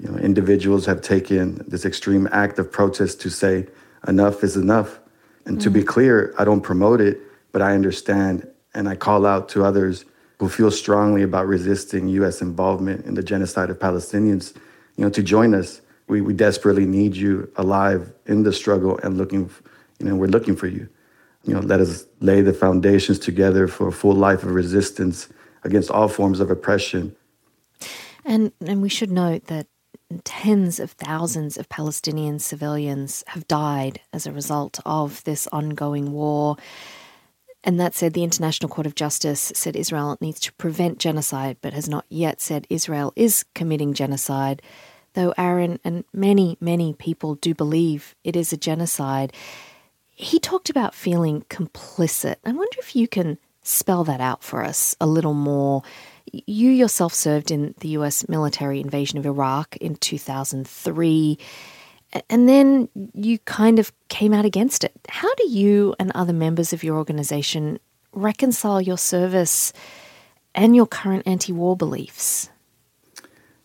You 0.00 0.08
know, 0.08 0.18
individuals 0.18 0.86
have 0.86 1.02
taken 1.02 1.64
this 1.68 1.84
extreme 1.84 2.28
act 2.32 2.58
of 2.58 2.72
protest 2.72 3.20
to 3.20 3.30
say 3.30 3.68
enough 4.08 4.42
is 4.42 4.56
enough 4.56 4.98
and 5.46 5.58
mm 5.58 5.62
to 5.62 5.70
be 5.70 5.82
mm. 5.82 5.86
clear, 5.86 6.34
I 6.38 6.44
don't 6.44 6.60
promote 6.60 7.00
it, 7.00 7.18
but 7.52 7.62
I 7.62 7.74
understand 7.74 8.48
and 8.74 8.88
I 8.88 8.96
call 8.96 9.26
out 9.26 9.48
to 9.50 9.64
others 9.64 10.04
who 10.38 10.48
feel 10.48 10.70
strongly 10.70 11.22
about 11.22 11.46
resisting 11.46 12.08
U.S. 12.08 12.42
involvement 12.42 13.06
in 13.06 13.14
the 13.14 13.22
genocide 13.22 13.70
of 13.70 13.78
Palestinians, 13.78 14.56
you 14.96 15.04
know, 15.04 15.10
to 15.10 15.22
join 15.22 15.54
us. 15.54 15.80
We, 16.08 16.20
we 16.20 16.32
desperately 16.32 16.84
need 16.84 17.14
you 17.14 17.50
alive 17.56 18.12
in 18.26 18.42
the 18.42 18.52
struggle 18.52 18.98
and 19.02 19.16
looking, 19.16 19.50
you 19.98 20.06
know, 20.06 20.16
we're 20.16 20.26
looking 20.26 20.56
for 20.56 20.66
you. 20.66 20.88
You 21.44 21.54
know, 21.54 21.60
let 21.60 21.80
us 21.80 22.06
lay 22.20 22.40
the 22.40 22.52
foundations 22.52 23.18
together 23.18 23.68
for 23.68 23.88
a 23.88 23.92
full 23.92 24.14
life 24.14 24.42
of 24.42 24.50
resistance 24.50 25.28
against 25.64 25.90
all 25.90 26.08
forms 26.08 26.40
of 26.40 26.50
oppression. 26.50 27.14
And 28.24 28.52
and 28.64 28.82
we 28.82 28.88
should 28.88 29.10
note 29.10 29.46
that 29.46 29.66
tens 30.20 30.78
of 30.78 30.92
thousands 30.92 31.56
of 31.56 31.68
Palestinian 31.68 32.38
civilians 32.38 33.24
have 33.28 33.48
died 33.48 34.00
as 34.12 34.26
a 34.26 34.32
result 34.32 34.80
of 34.84 35.22
this 35.24 35.46
ongoing 35.52 36.12
war. 36.12 36.56
And 37.64 37.78
that 37.78 37.94
said, 37.94 38.12
the 38.12 38.24
International 38.24 38.68
Court 38.68 38.86
of 38.86 38.94
Justice 38.94 39.52
said 39.54 39.76
Israel 39.76 40.16
needs 40.20 40.40
to 40.40 40.52
prevent 40.54 40.98
genocide, 40.98 41.56
but 41.62 41.72
has 41.72 41.88
not 41.88 42.04
yet 42.08 42.40
said 42.40 42.66
Israel 42.68 43.12
is 43.14 43.44
committing 43.54 43.94
genocide. 43.94 44.60
Though 45.14 45.34
Aaron 45.38 45.78
and 45.84 46.04
many, 46.12 46.56
many 46.60 46.94
people 46.94 47.36
do 47.36 47.54
believe 47.54 48.14
it 48.24 48.34
is 48.34 48.52
a 48.52 48.56
genocide, 48.56 49.32
he 50.10 50.38
talked 50.38 50.70
about 50.70 50.94
feeling 50.94 51.42
complicit. 51.48 52.36
I 52.44 52.52
wonder 52.52 52.76
if 52.78 52.96
you 52.96 53.06
can 53.06 53.38
spell 53.62 54.04
that 54.04 54.20
out 54.20 54.42
for 54.42 54.64
us 54.64 54.96
a 55.00 55.06
little 55.06 55.34
more 55.34 55.82
you 56.32 56.70
yourself 56.70 57.12
served 57.12 57.50
in 57.50 57.74
the 57.80 57.88
US 57.88 58.28
military 58.28 58.80
invasion 58.80 59.18
of 59.18 59.26
Iraq 59.26 59.76
in 59.76 59.96
2003, 59.96 61.38
and 62.28 62.48
then 62.48 62.88
you 63.14 63.38
kind 63.40 63.78
of 63.78 63.92
came 64.08 64.32
out 64.32 64.44
against 64.44 64.84
it. 64.84 64.92
How 65.08 65.32
do 65.34 65.48
you 65.48 65.94
and 65.98 66.10
other 66.14 66.32
members 66.32 66.72
of 66.72 66.82
your 66.82 66.96
organization 66.96 67.78
reconcile 68.12 68.80
your 68.80 68.98
service 68.98 69.72
and 70.54 70.76
your 70.76 70.86
current 70.86 71.26
anti 71.26 71.52
war 71.52 71.76
beliefs? 71.76 72.50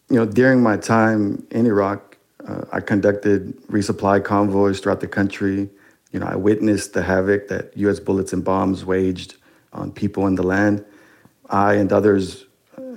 You 0.10 0.18
know, 0.18 0.26
during 0.26 0.64
my 0.64 0.78
time 0.78 1.46
in 1.52 1.66
Iraq, 1.66 2.18
uh, 2.48 2.64
I 2.72 2.80
conducted 2.80 3.58
resupply 3.68 4.24
convoys 4.24 4.80
throughout 4.80 5.02
the 5.02 5.08
country. 5.08 5.70
You 6.12 6.20
know, 6.22 6.28
I 6.28 6.36
witnessed 6.36 6.94
the 6.94 7.04
havoc 7.04 7.50
that 7.50 7.76
U.S. 7.76 8.00
bullets 8.00 8.32
and 8.32 8.44
bombs 8.44 8.86
waged 8.86 9.36
on 9.74 9.92
people 9.92 10.26
in 10.28 10.36
the 10.36 10.44
land. 10.44 10.86
I 11.50 11.74
and 11.74 11.92
others 11.92 12.47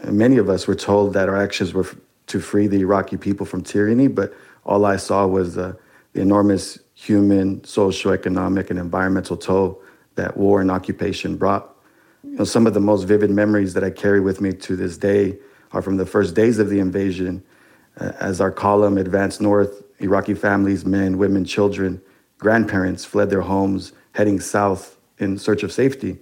many 0.04 0.36
of 0.38 0.48
us 0.48 0.66
were 0.66 0.74
told 0.74 1.14
that 1.14 1.28
our 1.28 1.36
actions 1.36 1.72
were 1.74 1.86
to 2.26 2.40
free 2.40 2.66
the 2.66 2.80
Iraqi 2.80 3.16
people 3.16 3.44
from 3.44 3.62
tyranny, 3.62 4.08
but 4.08 4.32
all 4.64 4.84
I 4.84 4.96
saw 4.96 5.26
was 5.26 5.58
uh, 5.58 5.74
the 6.12 6.20
enormous 6.20 6.78
human, 6.94 7.64
social, 7.64 8.12
economic, 8.12 8.70
and 8.70 8.78
environmental 8.78 9.36
toll 9.36 9.82
that 10.16 10.36
war 10.36 10.60
and 10.60 10.70
occupation 10.70 11.36
brought. 11.36 11.74
You 12.22 12.36
know, 12.36 12.44
some 12.44 12.66
of 12.66 12.74
the 12.74 12.80
most 12.80 13.04
vivid 13.04 13.30
memories 13.30 13.74
that 13.74 13.82
I 13.82 13.90
carry 13.90 14.20
with 14.20 14.40
me 14.40 14.52
to 14.52 14.76
this 14.76 14.96
day 14.96 15.38
are 15.72 15.82
from 15.82 15.96
the 15.96 16.06
first 16.06 16.34
days 16.34 16.58
of 16.58 16.68
the 16.68 16.78
invasion. 16.78 17.42
Uh, 17.98 18.12
as 18.20 18.40
our 18.40 18.50
column 18.50 18.98
advanced 18.98 19.40
north, 19.40 19.82
Iraqi 19.98 20.34
families, 20.34 20.84
men, 20.84 21.18
women, 21.18 21.44
children, 21.44 22.00
grandparents 22.38 23.04
fled 23.04 23.30
their 23.30 23.40
homes, 23.40 23.92
heading 24.12 24.40
south 24.40 24.98
in 25.18 25.38
search 25.38 25.62
of 25.62 25.72
safety. 25.72 26.18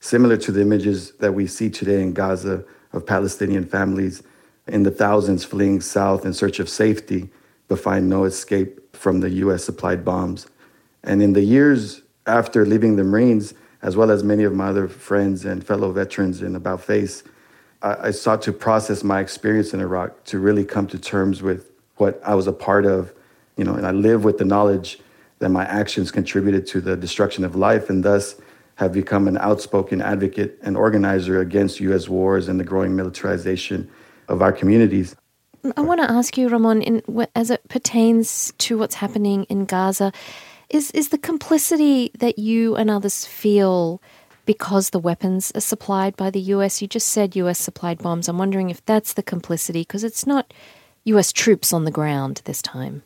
Similar 0.00 0.36
to 0.38 0.52
the 0.52 0.62
images 0.62 1.12
that 1.18 1.34
we 1.34 1.46
see 1.46 1.68
today 1.68 2.02
in 2.02 2.12
Gaza 2.12 2.64
of 2.92 3.06
Palestinian 3.06 3.64
families 3.64 4.22
in 4.66 4.82
the 4.82 4.90
thousands 4.90 5.44
fleeing 5.44 5.80
south 5.80 6.24
in 6.24 6.32
search 6.32 6.60
of 6.60 6.68
safety, 6.68 7.28
but 7.68 7.78
find 7.78 8.08
no 8.08 8.24
escape 8.24 8.96
from 8.96 9.20
the 9.20 9.30
US 9.30 9.64
supplied 9.64 10.04
bombs. 10.04 10.46
And 11.02 11.22
in 11.22 11.32
the 11.32 11.42
years 11.42 12.02
after 12.26 12.66
leaving 12.66 12.96
the 12.96 13.04
Marines, 13.04 13.54
as 13.82 13.96
well 13.96 14.10
as 14.10 14.22
many 14.22 14.44
of 14.44 14.52
my 14.52 14.68
other 14.68 14.88
friends 14.88 15.44
and 15.44 15.66
fellow 15.66 15.90
veterans 15.90 16.42
in 16.42 16.54
About 16.54 16.82
Face, 16.82 17.22
I, 17.82 18.08
I 18.08 18.10
sought 18.10 18.42
to 18.42 18.52
process 18.52 19.02
my 19.02 19.20
experience 19.20 19.72
in 19.72 19.80
Iraq 19.80 20.24
to 20.24 20.38
really 20.38 20.64
come 20.64 20.86
to 20.88 20.98
terms 20.98 21.42
with 21.42 21.70
what 21.96 22.20
I 22.24 22.34
was 22.34 22.46
a 22.46 22.52
part 22.52 22.86
of, 22.86 23.12
you 23.56 23.64
know, 23.64 23.74
and 23.74 23.86
I 23.86 23.92
live 23.92 24.24
with 24.24 24.38
the 24.38 24.44
knowledge 24.44 24.98
that 25.38 25.48
my 25.48 25.64
actions 25.64 26.10
contributed 26.10 26.66
to 26.68 26.80
the 26.80 26.96
destruction 26.96 27.44
of 27.44 27.56
life 27.56 27.88
and 27.88 28.04
thus 28.04 28.36
have 28.80 28.92
become 28.92 29.28
an 29.28 29.36
outspoken 29.36 30.00
advocate 30.00 30.58
and 30.62 30.74
organizer 30.74 31.38
against 31.38 31.80
U.S. 31.80 32.08
wars 32.08 32.48
and 32.48 32.58
the 32.58 32.64
growing 32.64 32.96
militarization 32.96 33.90
of 34.28 34.40
our 34.40 34.52
communities. 34.52 35.14
I 35.76 35.82
want 35.82 36.00
to 36.00 36.10
ask 36.10 36.38
you, 36.38 36.48
Ramon, 36.48 36.80
in, 36.80 37.26
as 37.36 37.50
it 37.50 37.68
pertains 37.68 38.54
to 38.56 38.78
what's 38.78 38.94
happening 38.94 39.44
in 39.44 39.66
Gaza, 39.66 40.12
is 40.70 40.90
is 40.92 41.10
the 41.10 41.18
complicity 41.18 42.10
that 42.18 42.38
you 42.38 42.74
and 42.74 42.90
others 42.90 43.26
feel 43.26 44.00
because 44.46 44.90
the 44.90 44.98
weapons 44.98 45.52
are 45.54 45.60
supplied 45.60 46.16
by 46.16 46.30
the 46.30 46.40
U.S. 46.54 46.80
You 46.80 46.88
just 46.88 47.08
said 47.08 47.36
U.S. 47.36 47.58
supplied 47.58 47.98
bombs. 47.98 48.28
I'm 48.28 48.38
wondering 48.38 48.70
if 48.70 48.82
that's 48.86 49.12
the 49.12 49.22
complicity 49.22 49.82
because 49.82 50.04
it's 50.04 50.26
not 50.26 50.54
U.S. 51.04 51.32
troops 51.32 51.74
on 51.74 51.84
the 51.84 51.90
ground 51.90 52.40
this 52.46 52.62
time 52.62 53.02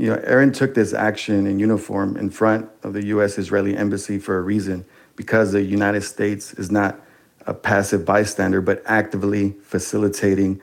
you 0.00 0.06
know, 0.06 0.18
Aaron 0.24 0.50
took 0.50 0.72
this 0.72 0.94
action 0.94 1.46
in 1.46 1.58
uniform 1.58 2.16
in 2.16 2.30
front 2.30 2.70
of 2.82 2.94
the 2.94 3.04
U.S. 3.08 3.36
Israeli 3.36 3.76
embassy 3.76 4.18
for 4.18 4.38
a 4.38 4.40
reason, 4.40 4.86
because 5.14 5.52
the 5.52 5.60
United 5.60 6.00
States 6.00 6.54
is 6.54 6.70
not 6.70 6.98
a 7.46 7.52
passive 7.52 8.06
bystander, 8.06 8.62
but 8.62 8.82
actively 8.86 9.56
facilitating 9.62 10.58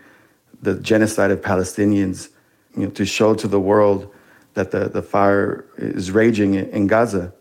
the 0.64 0.74
genocide 0.80 1.30
of 1.30 1.42
Palestinians, 1.42 2.30
you 2.76 2.86
know, 2.86 2.90
to 2.90 3.06
show 3.06 3.36
to 3.36 3.48
the 3.48 3.60
world 3.60 4.12
that 4.56 4.72
the, 4.72 4.90
the 4.90 5.04
fire 5.04 5.66
is 5.78 6.10
raging 6.10 6.56
in 6.56 6.88
Gaza. 6.88 7.32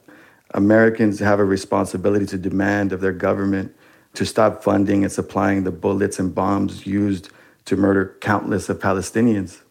Americans 0.50 1.18
have 1.20 1.40
a 1.40 1.44
responsibility 1.46 2.26
to 2.26 2.36
demand 2.36 2.92
of 2.92 3.00
their 3.00 3.12
government 3.12 3.74
to 4.12 4.26
stop 4.26 4.62
funding 4.62 5.02
and 5.02 5.10
supplying 5.10 5.64
the 5.64 5.72
bullets 5.72 6.18
and 6.18 6.34
bombs 6.34 6.86
used 6.86 7.30
to 7.64 7.74
murder 7.74 8.18
countless 8.20 8.68
of 8.68 8.80
Palestinians. 8.80 9.62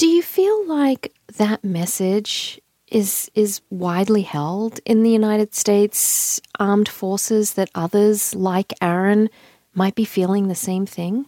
Do 0.00 0.06
you 0.06 0.22
feel 0.22 0.66
like 0.66 1.12
that 1.36 1.62
message 1.62 2.58
is 2.88 3.30
is 3.34 3.60
widely 3.68 4.22
held 4.22 4.80
in 4.86 5.02
the 5.02 5.10
United 5.10 5.54
States 5.54 6.40
armed 6.58 6.88
forces 6.88 7.52
that 7.52 7.68
others 7.74 8.34
like 8.34 8.72
Aaron 8.80 9.28
might 9.74 9.94
be 9.94 10.06
feeling 10.06 10.48
the 10.48 10.54
same 10.54 10.86
thing? 10.86 11.26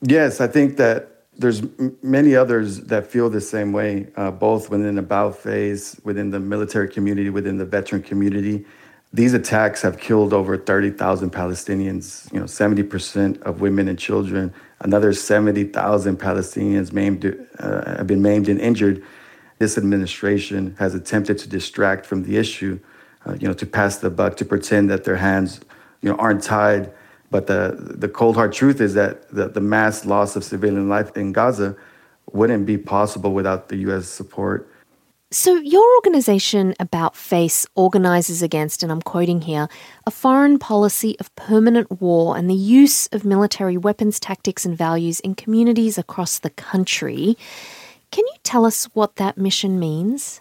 Yes, 0.00 0.40
I 0.40 0.46
think 0.46 0.78
that 0.78 1.26
there's 1.36 1.60
m- 1.60 1.98
many 2.02 2.34
others 2.34 2.80
that 2.84 3.06
feel 3.06 3.28
the 3.28 3.42
same 3.42 3.74
way, 3.74 4.06
uh, 4.16 4.30
both 4.30 4.70
within 4.70 4.94
the 4.94 5.02
About 5.02 5.36
Face, 5.36 6.00
within 6.02 6.30
the 6.30 6.40
military 6.40 6.88
community, 6.88 7.28
within 7.28 7.58
the 7.58 7.66
veteran 7.66 8.02
community. 8.02 8.64
These 9.12 9.34
attacks 9.34 9.82
have 9.82 9.98
killed 9.98 10.32
over 10.32 10.56
30,000 10.56 11.30
Palestinians, 11.30 12.32
you 12.32 12.40
know, 12.40 12.46
70% 12.46 13.42
of 13.42 13.60
women 13.60 13.86
and 13.86 13.98
children. 13.98 14.54
Another 14.82 15.12
70,000 15.12 16.18
Palestinians 16.18 16.92
maimed, 16.92 17.46
uh, 17.58 17.96
have 17.96 18.06
been 18.06 18.22
maimed 18.22 18.48
and 18.48 18.58
injured. 18.58 19.04
This 19.58 19.76
administration 19.76 20.74
has 20.78 20.94
attempted 20.94 21.36
to 21.38 21.48
distract 21.48 22.06
from 22.06 22.22
the 22.22 22.38
issue, 22.38 22.80
uh, 23.26 23.34
you 23.34 23.46
know, 23.46 23.52
to 23.54 23.66
pass 23.66 23.98
the 23.98 24.08
buck, 24.08 24.36
to 24.38 24.44
pretend 24.44 24.88
that 24.88 25.04
their 25.04 25.16
hands, 25.16 25.60
you 26.00 26.08
know, 26.08 26.16
aren't 26.16 26.42
tied. 26.42 26.92
But 27.30 27.46
the, 27.46 27.76
the 27.78 28.08
cold 28.08 28.36
hard 28.36 28.52
truth 28.52 28.80
is 28.80 28.94
that 28.94 29.28
the, 29.30 29.48
the 29.48 29.60
mass 29.60 30.06
loss 30.06 30.34
of 30.34 30.44
civilian 30.44 30.88
life 30.88 31.14
in 31.16 31.32
Gaza 31.32 31.76
wouldn't 32.32 32.64
be 32.64 32.78
possible 32.78 33.34
without 33.34 33.68
the 33.68 33.76
U.S. 33.78 34.06
support 34.06 34.69
so, 35.32 35.54
your 35.58 35.94
organisation, 35.94 36.74
About 36.80 37.14
Face, 37.14 37.64
organises 37.76 38.42
against, 38.42 38.82
and 38.82 38.90
I'm 38.90 39.00
quoting 39.00 39.42
here, 39.42 39.68
a 40.04 40.10
foreign 40.10 40.58
policy 40.58 41.16
of 41.20 41.32
permanent 41.36 42.00
war 42.00 42.36
and 42.36 42.50
the 42.50 42.54
use 42.54 43.06
of 43.12 43.24
military 43.24 43.76
weapons, 43.76 44.18
tactics, 44.18 44.64
and 44.64 44.76
values 44.76 45.20
in 45.20 45.36
communities 45.36 45.96
across 45.96 46.40
the 46.40 46.50
country. 46.50 47.38
Can 48.10 48.24
you 48.26 48.34
tell 48.42 48.66
us 48.66 48.86
what 48.86 49.16
that 49.16 49.38
mission 49.38 49.78
means? 49.78 50.40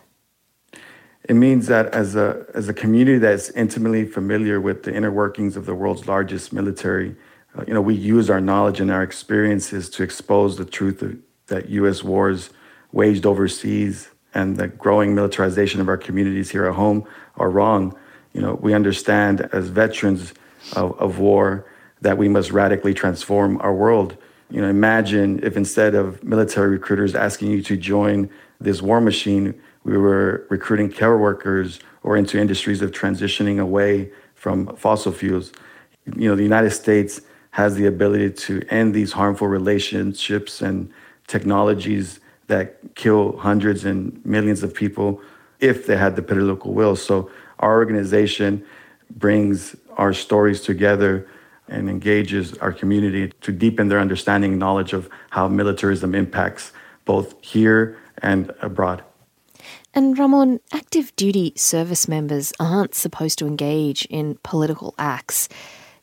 It 1.26 1.36
means 1.36 1.68
that 1.68 1.94
as 1.94 2.16
a, 2.16 2.48
as 2.56 2.68
a 2.68 2.74
community 2.74 3.20
that's 3.20 3.52
intimately 3.52 4.06
familiar 4.06 4.60
with 4.60 4.82
the 4.82 4.96
inner 4.96 5.12
workings 5.12 5.56
of 5.56 5.68
the 5.68 5.76
world's 5.76 6.08
largest 6.08 6.52
military, 6.52 7.16
uh, 7.56 7.64
you 7.68 7.76
know, 7.76 7.82
we 7.82 7.94
use 7.94 8.28
our 8.28 8.42
knowledge 8.42 8.80
and 8.80 8.90
our 8.90 9.04
experiences 9.04 9.88
to 9.92 10.02
expose 10.02 10.58
the 10.58 10.66
truth 10.66 11.04
of, 11.04 11.16
that 11.46 11.70
U.S. 11.70 12.04
wars 12.04 12.50
waged 12.92 13.28
overseas 13.28 14.10
and 14.34 14.58
the 14.58 14.68
growing 14.68 15.16
militarization 15.16 15.82
of 15.82 15.88
our 15.88 15.98
communities 15.98 16.50
here 16.50 16.66
at 16.66 16.76
home 16.76 17.06
are 17.38 17.50
wrong. 17.50 17.98
You 18.34 18.42
know, 18.42 18.54
we 18.56 18.74
understand 18.74 19.50
as 19.52 19.68
veterans 19.68 20.34
of, 20.74 20.98
of 21.00 21.20
war 21.20 21.66
that 22.02 22.18
we 22.18 22.30
must 22.30 22.52
radically 22.52 22.94
transform 22.94 23.60
our 23.62 23.74
world. 23.74 24.16
You 24.50 24.62
know, 24.62 24.70
imagine 24.70 25.40
if 25.44 25.58
instead 25.58 25.96
of 25.96 26.24
military 26.24 26.70
recruiters 26.70 27.16
asking 27.16 27.52
you 27.52 27.62
to 27.64 27.78
join 27.78 28.30
this 28.60 28.82
war 28.82 29.02
machine, 29.02 29.60
we 29.84 29.98
were 29.98 30.46
recruiting 30.50 30.92
care 30.92 31.18
workers 31.18 31.80
or 32.04 32.18
into 32.18 32.40
industries 32.40 32.82
of 32.82 32.92
transitioning 32.92 33.60
away 33.60 34.12
from 34.36 34.76
fossil 34.76 35.12
fuels. 35.12 35.52
You 36.16 36.30
know, 36.30 36.36
the 36.36 36.44
United 36.44 36.72
States 36.72 37.22
has 37.52 37.76
the 37.76 37.86
ability 37.86 38.32
to 38.32 38.62
end 38.70 38.94
these 38.94 39.12
harmful 39.12 39.48
relationships 39.48 40.62
and 40.62 40.92
technologies 41.28 42.20
that 42.50 42.96
kill 42.96 43.38
hundreds 43.38 43.86
and 43.86 44.24
millions 44.26 44.62
of 44.62 44.74
people 44.74 45.22
if 45.60 45.86
they 45.86 45.96
had 45.96 46.16
the 46.16 46.22
political 46.22 46.74
will. 46.74 46.96
So 46.96 47.32
our 47.60 47.78
organization 47.78 48.66
brings 49.10 49.76
our 49.98 50.14
stories 50.14 50.62
together 50.62 51.28
and 51.68 51.90
engages 51.90 52.58
our 52.58 52.74
community 52.74 53.32
to 53.42 53.52
deepen 53.52 53.88
their 53.88 54.00
understanding 54.00 54.52
and 54.52 54.60
knowledge 54.60 54.94
of 54.94 55.10
how 55.30 55.48
militarism 55.48 56.16
impacts 56.16 56.72
both 57.06 57.36
here 57.42 57.98
and 58.22 58.52
abroad. 58.62 59.04
And 59.94 60.18
Ramon, 60.18 60.60
active 60.72 61.16
duty 61.16 61.54
service 61.56 62.08
members 62.08 62.54
aren't 62.60 62.96
supposed 62.96 63.40
to 63.40 63.48
engage 63.48 64.06
in 64.06 64.38
political 64.44 64.96
acts, 64.98 65.50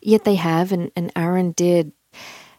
yet 0.00 0.24
they 0.24 0.34
have, 0.36 0.72
and, 0.72 0.90
and 0.96 1.12
Aaron 1.16 1.52
did 1.52 1.92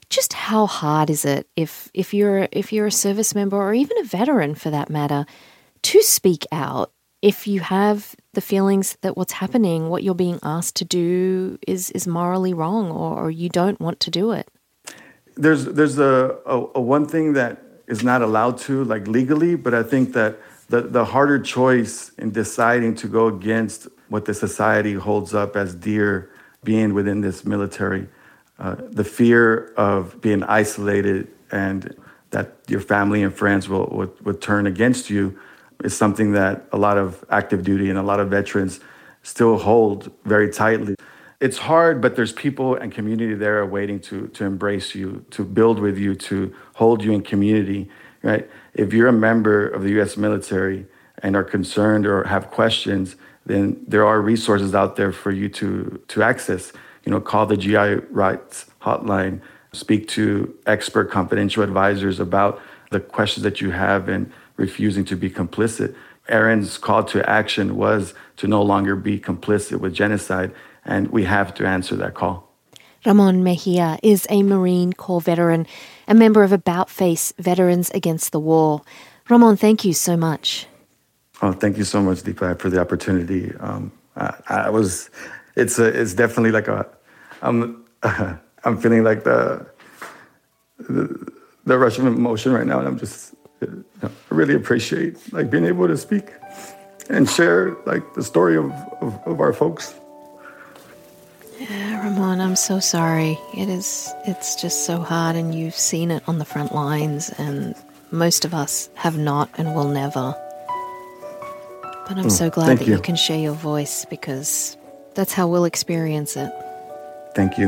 just 0.10 0.34
how 0.34 0.66
hard 0.66 1.10
is 1.10 1.26
it 1.26 1.48
if 1.56 1.90
if 1.94 2.14
you're 2.14 2.48
if 2.52 2.72
you're 2.72 2.88
a 2.88 2.92
service 2.92 3.36
member 3.36 3.58
or 3.58 3.74
even 3.74 3.98
a 3.98 4.04
veteran 4.04 4.56
for 4.56 4.70
that 4.70 4.90
matter 4.90 5.26
to 5.82 6.02
speak 6.02 6.46
out 6.52 6.92
if 7.22 7.48
you 7.48 7.60
have 7.60 8.16
the 8.34 8.42
feelings 8.42 8.98
that 9.02 9.18
what's 9.18 9.34
happening 9.34 9.90
what 9.90 10.04
you're 10.04 10.16
being 10.16 10.40
asked 10.44 10.76
to 10.76 10.86
do 10.86 11.58
is 11.68 11.92
is 11.92 12.08
morally 12.08 12.54
wrong 12.54 12.92
or, 12.92 13.26
or 13.26 13.32
you 13.32 13.50
don't 13.50 13.80
want 13.80 14.00
to 14.00 14.12
do 14.12 14.32
it? 14.32 14.50
There's 15.36 15.66
there's 15.66 16.00
a, 16.00 16.38
a, 16.46 16.66
a 16.76 16.82
one 16.82 17.06
thing 17.06 17.34
that 17.34 17.62
is 17.88 18.04
not 18.04 18.22
allowed 18.22 18.58
to 18.58 18.84
like 18.84 19.08
legally 19.08 19.56
but 19.56 19.74
i 19.74 19.82
think 19.82 20.14
that 20.14 20.38
the, 20.70 20.82
the 20.82 21.06
harder 21.06 21.40
choice 21.40 22.12
in 22.18 22.32
deciding 22.32 22.94
to 22.96 23.08
go 23.08 23.28
against 23.28 23.88
what 24.10 24.26
the 24.26 24.34
society 24.34 24.94
holds 24.94 25.34
up 25.34 25.56
as 25.56 25.74
dear 25.74 26.30
being 26.64 26.94
within 26.94 27.22
this 27.22 27.46
military 27.46 28.08
uh, 28.60 28.76
the 28.90 29.04
fear 29.04 29.74
of 29.78 30.20
being 30.22 30.44
isolated 30.44 31.28
and 31.52 31.96
that 32.32 32.56
your 32.68 32.82
family 32.82 33.24
and 33.24 33.34
friends 33.34 33.70
will 33.70 33.88
would, 33.92 34.26
would 34.26 34.42
turn 34.42 34.68
against 34.68 35.10
you 35.10 35.38
is 35.84 35.96
something 35.96 36.32
that 36.32 36.68
a 36.72 36.78
lot 36.78 36.98
of 36.98 37.24
active 37.30 37.64
duty 37.64 37.90
and 37.90 38.00
a 38.00 38.04
lot 38.04 38.20
of 38.20 38.30
veterans 38.30 38.80
still 39.22 39.58
hold 39.58 40.12
very 40.26 40.50
tightly. 40.50 40.96
It's 41.40 41.58
hard, 41.58 42.02
but 42.02 42.16
there's 42.16 42.34
people 42.34 42.76
and 42.76 42.92
community 42.92 43.36
there 43.36 43.64
waiting 43.66 44.00
to 44.02 44.28
to 44.30 44.44
embrace 44.44 44.96
you, 44.96 45.24
to 45.32 45.44
build 45.44 45.80
with 45.80 45.98
you, 45.98 46.16
to 46.16 46.54
hold 46.74 47.04
you 47.04 47.12
in 47.12 47.22
community. 47.22 47.90
Right? 48.24 48.50
If 48.74 48.92
you're 48.94 49.08
a 49.08 49.14
member 49.14 49.68
of 49.68 49.84
the 49.84 49.92
U.S. 49.92 50.18
military 50.18 50.88
and 51.22 51.36
are 51.36 51.44
concerned 51.44 52.08
or 52.08 52.24
have 52.24 52.50
questions, 52.50 53.16
then 53.46 53.86
there 53.88 54.06
are 54.06 54.20
resources 54.20 54.74
out 54.74 54.96
there 54.96 55.12
for 55.12 55.32
you 55.32 55.48
to 55.50 56.02
to 56.08 56.24
access 56.24 56.74
you 57.08 57.12
know, 57.12 57.22
call 57.22 57.46
the 57.46 57.56
GI 57.56 58.06
rights 58.12 58.66
hotline, 58.82 59.40
speak 59.72 60.10
to 60.10 60.54
expert 60.66 61.10
confidential 61.10 61.64
advisors 61.64 62.20
about 62.20 62.62
the 62.92 63.00
questions 63.00 63.46
that 63.46 63.62
you 63.62 63.72
have 63.72 64.10
and 64.10 64.30
refusing 64.58 65.06
to 65.06 65.16
be 65.16 65.30
complicit. 65.30 65.96
Aaron's 66.28 66.78
call 66.78 67.06
to 67.06 67.28
action 67.30 67.78
was 67.78 68.14
to 68.36 68.46
no 68.46 68.62
longer 68.62 68.98
be 68.98 69.18
complicit 69.22 69.80
with 69.80 69.94
genocide, 69.94 70.52
and 70.84 71.08
we 71.08 71.24
have 71.24 71.54
to 71.54 71.66
answer 71.66 71.96
that 71.96 72.14
call. 72.14 72.52
Ramon 73.06 73.42
Mejia 73.42 73.98
is 74.04 74.28
a 74.30 74.44
Marine 74.44 74.92
Corps 74.92 75.22
veteran, 75.22 75.66
a 76.10 76.14
member 76.14 76.44
of 76.44 76.52
About 76.52 76.90
Face 76.90 77.32
Veterans 77.40 77.90
Against 77.92 78.34
the 78.34 78.40
War. 78.42 78.82
Ramon, 79.30 79.56
thank 79.56 79.86
you 79.86 79.94
so 79.94 80.18
much. 80.18 80.68
Oh, 81.42 81.54
thank 81.54 81.78
you 81.78 81.86
so 81.86 82.02
much, 82.02 82.24
Deepa, 82.24 82.60
for 82.60 82.70
the 82.70 82.82
opportunity. 82.82 83.56
Um, 83.62 83.94
I, 84.18 84.34
I, 84.50 84.70
was, 84.70 85.10
it's 85.56 85.80
a, 85.80 85.86
it's 85.86 86.14
definitely 86.14 86.52
like 86.52 86.68
a, 86.68 86.86
I'm 87.42 87.86
I'm 88.64 88.78
feeling 88.78 89.04
like 89.04 89.24
the, 89.24 89.66
the, 90.80 91.32
the 91.66 91.78
rush 91.78 91.98
of 91.98 92.06
emotion 92.06 92.52
right 92.52 92.66
now, 92.66 92.80
and 92.80 92.88
I'm 92.88 92.98
just 92.98 93.34
you 93.62 93.86
know, 94.02 94.10
I 94.30 94.34
really 94.34 94.56
appreciate 94.56 95.34
like 95.34 95.50
being 95.50 95.66
able 95.66 95.88
to 95.88 95.98
speak 95.98 96.32
and 97.10 97.30
share 97.30 97.76
like 97.86 98.14
the 98.14 98.24
story 98.24 98.58
of, 98.58 98.72
of, 99.02 99.20
of 99.26 99.40
our 99.40 99.54
folks. 99.54 99.96
Yeah, 101.60 102.04
Ramon, 102.04 102.40
I'm 102.40 102.56
so 102.56 102.80
sorry. 102.80 103.40
It 103.56 103.70
is 103.70 104.14
it's 104.26 104.62
just 104.62 104.86
so 104.86 105.00
hard 105.00 105.36
and 105.36 105.56
you've 105.56 105.76
seen 105.76 106.12
it 106.12 106.24
on 106.28 106.38
the 106.38 106.46
front 106.46 106.74
lines 106.74 107.30
and 107.38 107.74
most 108.12 108.46
of 108.46 108.54
us 108.54 108.90
have 108.96 109.18
not 109.18 109.50
and 109.58 109.74
will 109.74 109.88
never. 109.88 110.36
But 112.08 112.18
I'm 112.18 112.26
mm, 112.26 112.32
so 112.32 112.50
glad 112.50 112.78
that 112.78 112.88
you. 112.88 112.96
you 112.96 113.02
can 113.02 113.16
share 113.16 113.40
your 113.40 113.54
voice 113.54 114.06
because 114.06 114.78
that's 115.16 115.34
how 115.34 115.48
we'll 115.48 115.66
experience 115.66 116.38
it. 116.38 116.52
Thank 117.38 117.60
you. 117.60 117.68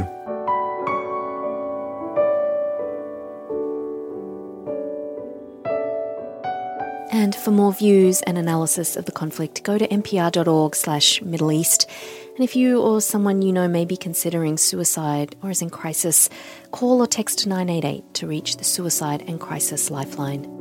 And 7.11 7.35
for 7.35 7.51
more 7.51 7.71
views 7.71 8.23
and 8.23 8.39
analysis 8.39 8.95
of 8.95 9.05
the 9.05 9.11
conflict, 9.11 9.61
go 9.61 9.77
to 9.77 9.87
npr.org 9.87 10.75
slash 10.75 11.21
Middle 11.21 11.51
East. 11.51 11.87
And 12.33 12.43
if 12.43 12.55
you 12.55 12.81
or 12.81 12.99
someone 12.99 13.43
you 13.43 13.53
know 13.53 13.67
may 13.67 13.85
be 13.85 13.95
considering 13.95 14.57
suicide 14.57 15.35
or 15.43 15.51
is 15.51 15.61
in 15.61 15.69
crisis, 15.69 16.31
call 16.71 16.99
or 16.99 17.07
text 17.07 17.45
988 17.45 18.15
to 18.15 18.25
reach 18.25 18.57
the 18.57 18.63
Suicide 18.63 19.23
and 19.27 19.39
Crisis 19.39 19.91
Lifeline. 19.91 20.58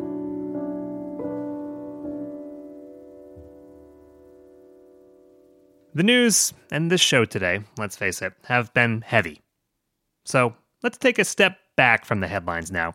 The 5.98 6.04
news 6.04 6.54
and 6.70 6.92
this 6.92 7.00
show 7.00 7.24
today, 7.24 7.58
let's 7.76 7.96
face 7.96 8.22
it, 8.22 8.32
have 8.44 8.72
been 8.72 9.00
heavy. 9.00 9.40
So 10.24 10.54
let's 10.84 10.96
take 10.96 11.18
a 11.18 11.24
step 11.24 11.58
back 11.76 12.04
from 12.04 12.20
the 12.20 12.28
headlines 12.28 12.70
now 12.70 12.94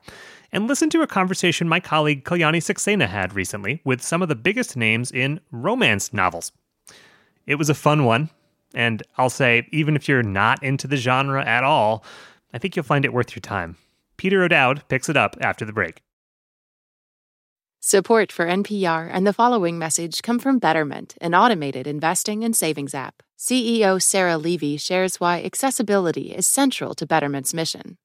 and 0.54 0.70
listen 0.70 0.90
to 0.92 1.02
a 1.02 1.08
conversation 1.08 1.68
my 1.68 1.82
colleague 1.82 2.24
Kalyani 2.24 2.60
Saxena 2.60 3.10
had 3.10 3.36
recently 3.36 3.82
with 3.84 4.02
some 4.02 4.22
of 4.22 4.30
the 4.30 4.36
biggest 4.36 4.78
names 4.78 5.12
in 5.12 5.42
romance 5.52 6.14
novels. 6.14 6.54
It 7.46 7.56
was 7.56 7.70
a 7.70 7.74
fun 7.74 8.06
one, 8.06 8.30
and 8.74 9.04
I'll 9.18 9.30
say, 9.30 9.68
even 9.74 9.98
if 9.98 10.08
you're 10.08 10.24
not 10.24 10.64
into 10.64 10.88
the 10.88 10.96
genre 10.96 11.46
at 11.46 11.66
all, 11.66 12.06
I 12.54 12.58
think 12.58 12.78
you'll 12.78 12.84
find 12.84 13.04
it 13.04 13.12
worth 13.12 13.36
your 13.36 13.42
time. 13.42 13.76
Peter 14.16 14.42
O'Dowd 14.44 14.88
picks 14.88 15.10
it 15.10 15.18
up 15.18 15.36
after 15.42 15.66
the 15.66 15.74
break. 15.74 16.04
Support 17.86 18.32
for 18.32 18.46
NPR 18.46 19.10
and 19.12 19.28
the 19.28 19.34
following 19.34 19.78
message 19.78 20.22
come 20.22 20.40
from 20.40 20.58
Betterment, 20.58 21.16
an 21.20 21.36
automated 21.36 21.86
investing 21.86 22.42
and 22.46 22.56
savings 22.56 22.96
app. 22.96 23.22
CEO 23.38 24.02
Sarah 24.02 24.38
Levy 24.38 24.78
shares 24.78 25.20
why 25.20 25.44
accessibility 25.44 26.34
is 26.34 26.48
central 26.48 26.96
to 26.96 27.06
Betterment's 27.06 27.54
mission. 27.54 27.98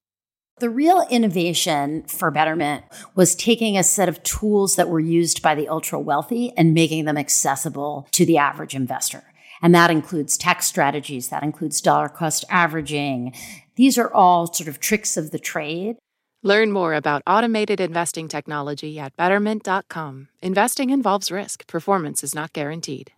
The 0.59 0.69
real 0.69 1.07
innovation 1.09 2.03
for 2.09 2.33
Betterment 2.33 2.87
was 3.15 3.37
taking 3.37 3.79
a 3.79 3.85
set 3.85 4.09
of 4.09 4.21
tools 4.25 4.75
that 4.75 4.89
were 4.89 4.99
used 4.99 5.43
by 5.43 5.55
the 5.55 5.69
ultra 5.69 6.01
wealthy 6.01 6.53
and 6.57 6.75
making 6.75 7.05
them 7.05 7.17
accessible 7.17 8.09
to 8.11 8.27
the 8.27 8.37
average 8.37 8.75
investor. 8.75 9.33
And 9.63 9.73
that 9.77 9.93
includes 9.93 10.37
tax 10.37 10.67
strategies, 10.67 11.29
that 11.29 11.45
includes 11.45 11.81
dollar 11.81 12.09
cost 12.09 12.45
averaging. 12.51 13.33
These 13.77 13.97
are 13.97 14.13
all 14.13 14.53
sort 14.53 14.69
of 14.69 14.81
tricks 14.81 15.17
of 15.17 15.31
the 15.31 15.39
trade 15.39 15.99
Learn 16.43 16.71
more 16.71 16.95
about 16.95 17.23
automated 17.27 17.81
investing 17.81 18.29
technology 18.29 18.99
at 18.99 19.17
betterment.com. 19.17 20.29
Investing 20.41 20.91
involves 20.91 21.33
risk, 21.33 21.67
performance 21.67 22.23
is 22.23 22.35
not 22.35 22.53
guaranteed. 22.53 23.11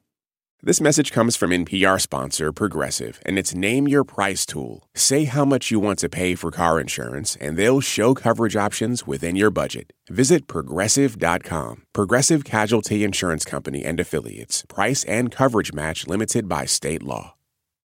This 0.63 0.81
message 0.81 1.11
comes 1.11 1.37
from 1.37 1.53
NPR 1.53 1.99
sponsor 1.99 2.53
Progressive 2.53 3.19
and 3.25 3.39
its 3.39 3.55
Name 3.55 3.89
Your 3.89 4.05
Price 4.05 4.45
tool. 4.45 4.87
Say 4.95 5.25
how 5.25 5.47
much 5.47 5.71
you 5.71 5.81
want 5.81 5.99
to 6.01 6.09
pay 6.11 6.35
for 6.35 6.51
car 6.51 6.79
insurance, 6.79 7.35
and 7.37 7.57
they'll 7.57 7.81
show 7.81 8.13
coverage 8.15 8.57
options 8.57 9.07
within 9.07 9.37
your 9.37 9.51
budget. 9.51 9.95
Visit 10.11 10.47
progressive.com. 10.49 11.85
Progressive 11.95 12.45
Casualty 12.45 13.05
Insurance 13.05 13.47
Company 13.47 13.85
and 13.85 14.01
Affiliates. 14.01 14.65
Price 14.69 15.03
and 15.05 15.31
coverage 15.31 15.73
match 15.73 16.07
limited 16.07 16.47
by 16.47 16.67
state 16.67 17.03
law. 17.03 17.37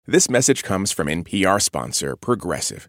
This 0.07 0.31
message 0.31 0.62
comes 0.62 0.92
from 0.92 1.09
NPR 1.09 1.61
sponsor 1.61 2.16
Progressive. 2.16 2.88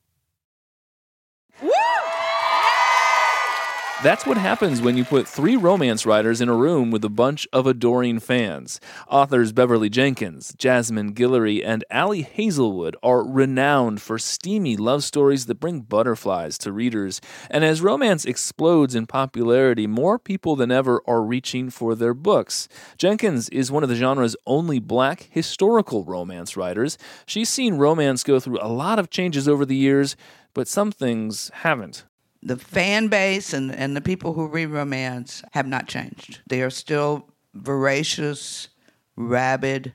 That's 4.03 4.25
what 4.25 4.37
happens 4.37 4.81
when 4.81 4.97
you 4.97 5.05
put 5.05 5.27
three 5.27 5.55
romance 5.55 6.07
writers 6.07 6.41
in 6.41 6.49
a 6.49 6.55
room 6.55 6.89
with 6.89 7.05
a 7.05 7.09
bunch 7.09 7.47
of 7.53 7.67
adoring 7.67 8.19
fans. 8.19 8.79
Authors 9.07 9.51
Beverly 9.51 9.91
Jenkins, 9.91 10.55
Jasmine 10.57 11.13
Guillory, 11.13 11.63
and 11.63 11.85
Ali 11.91 12.23
Hazelwood 12.23 12.97
are 13.03 13.23
renowned 13.23 14.01
for 14.01 14.17
steamy 14.17 14.75
love 14.75 15.03
stories 15.03 15.45
that 15.45 15.59
bring 15.59 15.81
butterflies 15.81 16.57
to 16.57 16.71
readers. 16.71 17.21
And 17.51 17.63
as 17.63 17.83
romance 17.83 18.25
explodes 18.25 18.95
in 18.95 19.05
popularity, 19.05 19.85
more 19.85 20.17
people 20.17 20.55
than 20.55 20.71
ever 20.71 21.03
are 21.05 21.21
reaching 21.21 21.69
for 21.69 21.93
their 21.93 22.15
books. 22.15 22.67
Jenkins 22.97 23.49
is 23.49 23.71
one 23.71 23.83
of 23.83 23.89
the 23.89 23.95
genre's 23.95 24.35
only 24.47 24.79
black 24.79 25.27
historical 25.29 26.05
romance 26.05 26.57
writers. 26.57 26.97
She's 27.27 27.49
seen 27.49 27.75
romance 27.75 28.23
go 28.23 28.39
through 28.39 28.57
a 28.61 28.67
lot 28.67 28.97
of 28.97 29.11
changes 29.11 29.47
over 29.47 29.63
the 29.63 29.75
years, 29.75 30.15
but 30.55 30.67
some 30.67 30.91
things 30.91 31.51
haven't 31.53 32.03
the 32.43 32.57
fan 32.57 33.07
base 33.07 33.53
and, 33.53 33.73
and 33.73 33.95
the 33.95 34.01
people 34.01 34.33
who 34.33 34.47
read 34.47 34.67
romance 34.67 35.43
have 35.51 35.67
not 35.67 35.87
changed. 35.87 36.41
They 36.47 36.61
are 36.61 36.69
still 36.69 37.27
voracious, 37.53 38.69
rabid, 39.15 39.93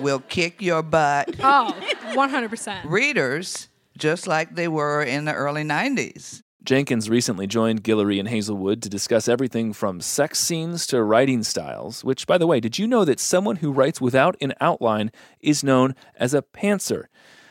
will 0.00 0.20
kick 0.20 0.60
your 0.60 0.82
butt. 0.82 1.36
Oh, 1.42 1.74
100%. 2.14 2.84
Readers, 2.84 3.68
just 3.96 4.26
like 4.26 4.54
they 4.54 4.68
were 4.68 5.02
in 5.02 5.24
the 5.24 5.32
early 5.32 5.62
90s. 5.62 6.42
Jenkins 6.64 7.08
recently 7.08 7.46
joined 7.46 7.84
Guillory 7.84 8.18
and 8.18 8.28
Hazelwood 8.28 8.82
to 8.82 8.88
discuss 8.88 9.28
everything 9.28 9.72
from 9.72 10.00
sex 10.00 10.40
scenes 10.40 10.84
to 10.88 11.00
writing 11.02 11.44
styles, 11.44 12.02
which, 12.02 12.26
by 12.26 12.38
the 12.38 12.46
way, 12.46 12.58
did 12.58 12.76
you 12.76 12.88
know 12.88 13.04
that 13.04 13.20
someone 13.20 13.56
who 13.56 13.70
writes 13.70 14.00
without 14.00 14.36
an 14.40 14.52
outline 14.60 15.12
is 15.40 15.62
known 15.62 15.94
as 16.16 16.34
a 16.34 16.42
pantser? 16.42 17.04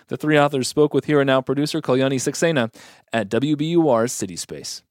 The 0.07 0.17
three 0.17 0.37
authors 0.37 0.67
spoke 0.67 0.93
with 0.93 1.05
Here 1.05 1.19
and 1.19 1.27
Now 1.27 1.41
producer 1.41 1.81
Kalyani 1.81 2.15
Saxena 2.15 2.73
at 3.11 3.29
WBUR's 3.29 4.11
City 4.11 4.35
Space. 4.35 4.83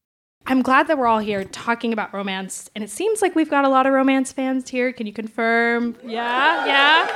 I'm 0.47 0.61
glad 0.61 0.89
that 0.89 0.99
we're 0.99 1.07
all 1.07 1.21
here 1.21 1.45
talking 1.45 1.93
about 1.93 2.13
romance, 2.13 2.69
and 2.75 2.85
it 2.85 2.91
seems 2.91 3.23
like 3.23 3.35
we've 3.35 3.49
got 3.49 3.65
a 3.65 3.69
lot 3.69 3.87
of 3.87 3.93
romance 3.93 4.33
fans 4.33 4.69
here. 4.69 4.93
Can 4.93 5.07
you 5.07 5.13
confirm? 5.13 5.97
Yeah, 6.05 6.67
yeah. 6.67 7.11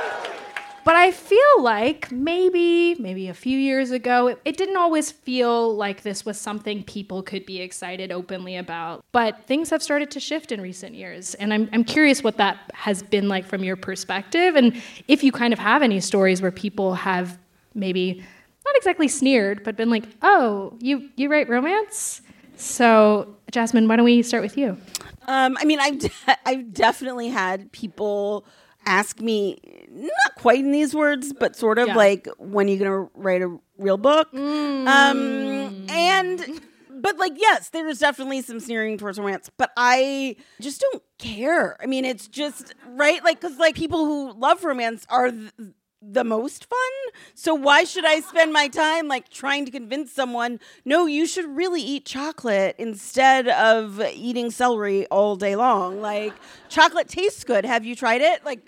But 0.85 0.95
I 0.95 1.11
feel 1.11 1.61
like 1.61 2.11
maybe, 2.11 2.95
maybe 2.95 3.27
a 3.27 3.33
few 3.33 3.59
years 3.59 3.91
ago, 3.91 4.27
it, 4.27 4.41
it, 4.45 4.57
didn't 4.57 4.77
always 4.77 5.11
feel 5.11 5.75
like 5.75 6.01
this 6.01 6.25
was 6.25 6.39
something 6.39 6.83
people 6.83 7.21
could 7.21 7.45
be 7.45 7.61
excited 7.61 8.11
openly 8.11 8.55
about. 8.55 9.05
But 9.11 9.45
things 9.45 9.69
have 9.69 9.83
started 9.83 10.09
to 10.11 10.19
shift 10.19 10.51
in 10.51 10.61
recent 10.61 10.95
years. 10.95 11.35
And 11.35 11.53
I'm, 11.53 11.69
I'm 11.73 11.83
curious 11.83 12.23
what 12.23 12.37
that 12.37 12.57
has 12.73 13.03
been 13.03 13.27
like 13.27 13.45
from 13.45 13.63
your 13.63 13.75
perspective. 13.75 14.55
And 14.55 14.81
if 15.07 15.23
you 15.23 15.31
kind 15.31 15.53
of 15.53 15.59
have 15.59 15.83
any 15.83 15.99
stories 15.99 16.41
where 16.41 16.49
people 16.49 16.95
have 16.95 17.37
maybe 17.73 18.23
not 18.65 18.75
exactly 18.75 19.07
sneered, 19.07 19.63
but 19.63 19.75
been 19.75 19.89
like, 19.89 20.05
"Oh, 20.21 20.77
you 20.79 21.09
you 21.15 21.29
write 21.29 21.49
romance?" 21.49 22.21
So, 22.55 23.35
Jasmine, 23.51 23.87
why 23.87 23.95
don't 23.95 24.05
we 24.05 24.21
start 24.21 24.43
with 24.43 24.57
you? 24.57 24.77
Um, 25.27 25.57
I 25.59 25.65
mean, 25.65 25.79
I've 25.79 25.99
de- 25.99 26.11
I've 26.45 26.73
definitely 26.73 27.29
had 27.29 27.71
people 27.71 28.45
ask 28.85 29.19
me 29.19 29.59
not 29.89 30.35
quite 30.37 30.59
in 30.59 30.71
these 30.71 30.95
words, 30.95 31.33
but 31.33 31.55
sort 31.55 31.79
of 31.79 31.89
yeah. 31.89 31.95
like, 31.95 32.27
"When 32.37 32.67
are 32.67 32.71
you 32.71 32.77
going 32.77 32.91
to 32.91 33.11
write 33.15 33.41
a 33.41 33.57
real 33.77 33.97
book?" 33.97 34.31
Mm. 34.33 34.87
Um, 34.87 35.87
and 35.89 36.61
but 37.01 37.17
like 37.17 37.33
yes 37.37 37.69
there's 37.69 37.99
definitely 37.99 38.41
some 38.41 38.59
sneering 38.59 38.97
towards 38.97 39.17
romance 39.17 39.49
but 39.57 39.71
i 39.77 40.35
just 40.59 40.81
don't 40.81 41.01
care 41.17 41.81
i 41.81 41.85
mean 41.85 42.03
it's 42.03 42.27
just 42.27 42.73
right 42.89 43.23
like 43.23 43.39
because 43.39 43.57
like 43.57 43.75
people 43.75 44.05
who 44.05 44.33
love 44.33 44.63
romance 44.63 45.05
are 45.09 45.31
th- 45.31 45.51
the 46.01 46.23
most 46.23 46.65
fun. 46.65 46.79
So 47.35 47.53
why 47.53 47.83
should 47.83 48.05
I 48.05 48.21
spend 48.21 48.53
my 48.53 48.67
time 48.67 49.07
like 49.07 49.29
trying 49.29 49.65
to 49.65 49.71
convince 49.71 50.11
someone, 50.11 50.59
no, 50.85 51.05
you 51.05 51.25
should 51.25 51.45
really 51.55 51.81
eat 51.81 52.05
chocolate 52.05 52.75
instead 52.77 53.47
of 53.49 54.01
eating 54.13 54.51
celery 54.51 55.05
all 55.07 55.35
day 55.35 55.55
long? 55.55 56.01
Like 56.01 56.33
chocolate 56.69 57.07
tastes 57.07 57.43
good. 57.43 57.65
Have 57.65 57.85
you 57.85 57.95
tried 57.95 58.21
it? 58.21 58.45
Like 58.45 58.59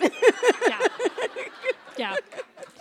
Yeah. 0.00 0.78
Yeah. 1.98 2.16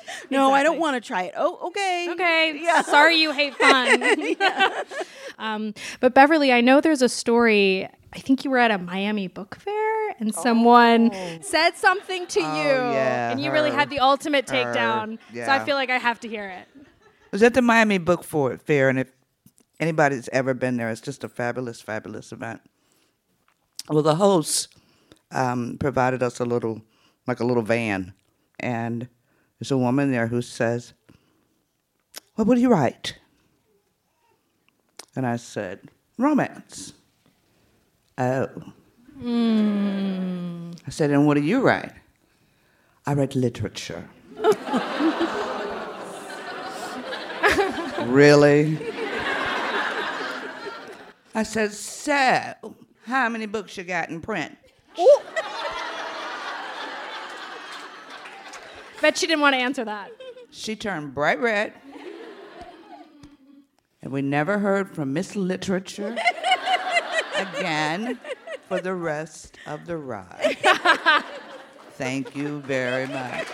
No, 0.29 0.47
exactly. 0.47 0.59
I 0.59 0.63
don't 0.63 0.79
want 0.79 1.01
to 1.01 1.07
try 1.07 1.23
it. 1.23 1.33
Oh, 1.37 1.67
okay. 1.67 2.07
Okay. 2.11 2.59
Yeah. 2.65 2.81
Sorry 2.81 3.15
you 3.17 3.31
hate 3.31 3.55
fun. 3.55 3.99
yeah. 4.39 4.83
um, 5.37 5.73
but 5.99 6.13
Beverly, 6.13 6.51
I 6.51 6.61
know 6.61 6.81
there's 6.81 7.01
a 7.01 7.09
story 7.09 7.87
I 8.15 8.19
think 8.19 8.45
you 8.45 8.51
were 8.51 8.57
at 8.57 8.71
a 8.71 8.77
Miami 8.77 9.27
book 9.27 9.55
fair 9.55 10.09
and 10.19 10.33
someone 10.33 11.11
oh. 11.13 11.37
said 11.41 11.75
something 11.75 12.25
to 12.27 12.39
oh, 12.39 12.55
you 12.55 12.69
yeah, 12.69 13.31
and 13.31 13.41
you 13.41 13.47
her, 13.47 13.53
really 13.53 13.71
had 13.71 13.89
the 13.89 13.99
ultimate 13.99 14.49
her, 14.49 14.55
takedown. 14.55 15.19
Yeah. 15.33 15.45
So 15.45 15.51
I 15.51 15.65
feel 15.65 15.75
like 15.75 15.89
I 15.89 15.97
have 15.97 16.21
to 16.21 16.29
hear 16.29 16.47
it. 16.47 16.67
It 16.75 17.31
was 17.31 17.43
at 17.43 17.53
the 17.53 17.61
Miami 17.61 17.97
Book 17.97 18.23
Fair, 18.23 18.87
and 18.87 18.99
if 18.99 19.11
anybody's 19.81 20.29
ever 20.29 20.53
been 20.53 20.77
there, 20.77 20.89
it's 20.89 21.01
just 21.01 21.25
a 21.25 21.29
fabulous, 21.29 21.81
fabulous 21.81 22.31
event. 22.31 22.61
Well, 23.89 24.01
the 24.01 24.15
hosts 24.15 24.69
um, 25.31 25.77
provided 25.77 26.23
us 26.23 26.39
a 26.39 26.45
little, 26.45 26.81
like 27.27 27.41
a 27.41 27.45
little 27.45 27.63
van, 27.63 28.13
and 28.59 29.09
there's 29.65 29.71
a 29.71 29.77
woman 29.79 30.11
there 30.11 30.27
who 30.27 30.43
says, 30.43 30.93
"What 32.35 32.45
would 32.45 32.59
you 32.59 32.69
write?" 32.69 33.17
And 35.15 35.25
I 35.25 35.37
said, 35.37 35.89
"Romance." 36.19 36.93
Oh. 38.19 38.47
Mm. 39.19 40.77
I 40.85 40.89
said, 40.91 41.09
and 41.09 41.25
what 41.25 41.33
do 41.33 41.41
you 41.41 41.61
write? 41.61 41.93
I 43.07 43.13
write 43.13 43.33
literature. 43.33 44.07
really? 48.05 48.77
I 51.33 51.43
said, 51.43 51.73
so, 51.73 52.53
how 53.05 53.29
many 53.29 53.47
books 53.47 53.77
you 53.77 53.83
got 53.83 54.09
in 54.09 54.21
print? 54.21 54.55
Bet 59.01 59.17
she 59.17 59.27
didn't 59.27 59.41
want 59.41 59.53
to 59.53 59.59
answer 59.59 59.85
that. 59.85 60.11
She 60.51 60.75
turned 60.75 61.13
bright 61.13 61.39
red. 61.39 61.73
And 64.01 64.13
we 64.13 64.21
never 64.21 64.59
heard 64.59 64.93
from 64.93 65.13
Miss 65.13 65.35
Literature 65.35 66.15
again 67.35 68.19
for 68.67 68.79
the 68.79 68.93
rest 68.93 69.57
of 69.65 69.85
the 69.85 69.97
ride. 69.97 70.57
Thank 71.93 72.35
you 72.35 72.59
very 72.61 73.07
much. 73.07 73.47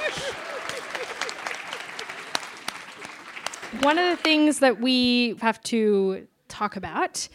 One 3.79 3.97
of 3.97 4.09
the 4.09 4.21
things 4.21 4.59
that 4.59 4.81
we 4.81 5.35
have 5.41 5.61
to 5.63 6.27
talk 6.49 6.75
about 6.75 7.27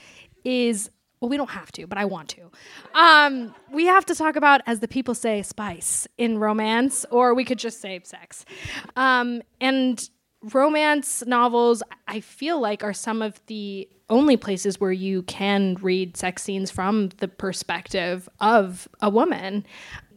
is 0.44 0.90
well, 1.20 1.28
we 1.28 1.36
don't 1.36 1.50
have 1.50 1.72
to, 1.72 1.86
but 1.86 1.98
I 1.98 2.04
want 2.04 2.28
to. 2.30 2.50
Um, 2.94 3.54
we 3.72 3.86
have 3.86 4.04
to 4.06 4.14
talk 4.14 4.36
about, 4.36 4.60
as 4.66 4.80
the 4.80 4.88
people 4.88 5.14
say, 5.14 5.42
spice 5.42 6.06
in 6.18 6.38
romance, 6.38 7.06
or 7.10 7.34
we 7.34 7.44
could 7.44 7.58
just 7.58 7.80
say 7.80 8.00
sex. 8.04 8.44
Um, 8.96 9.42
and 9.60 10.08
romance 10.52 11.24
novels, 11.26 11.82
I 12.06 12.20
feel 12.20 12.60
like, 12.60 12.84
are 12.84 12.92
some 12.92 13.22
of 13.22 13.40
the 13.46 13.88
only 14.08 14.36
places 14.36 14.78
where 14.78 14.92
you 14.92 15.22
can 15.22 15.76
read 15.80 16.16
sex 16.16 16.42
scenes 16.42 16.70
from 16.70 17.08
the 17.18 17.28
perspective 17.28 18.28
of 18.40 18.86
a 19.00 19.10
woman. 19.10 19.66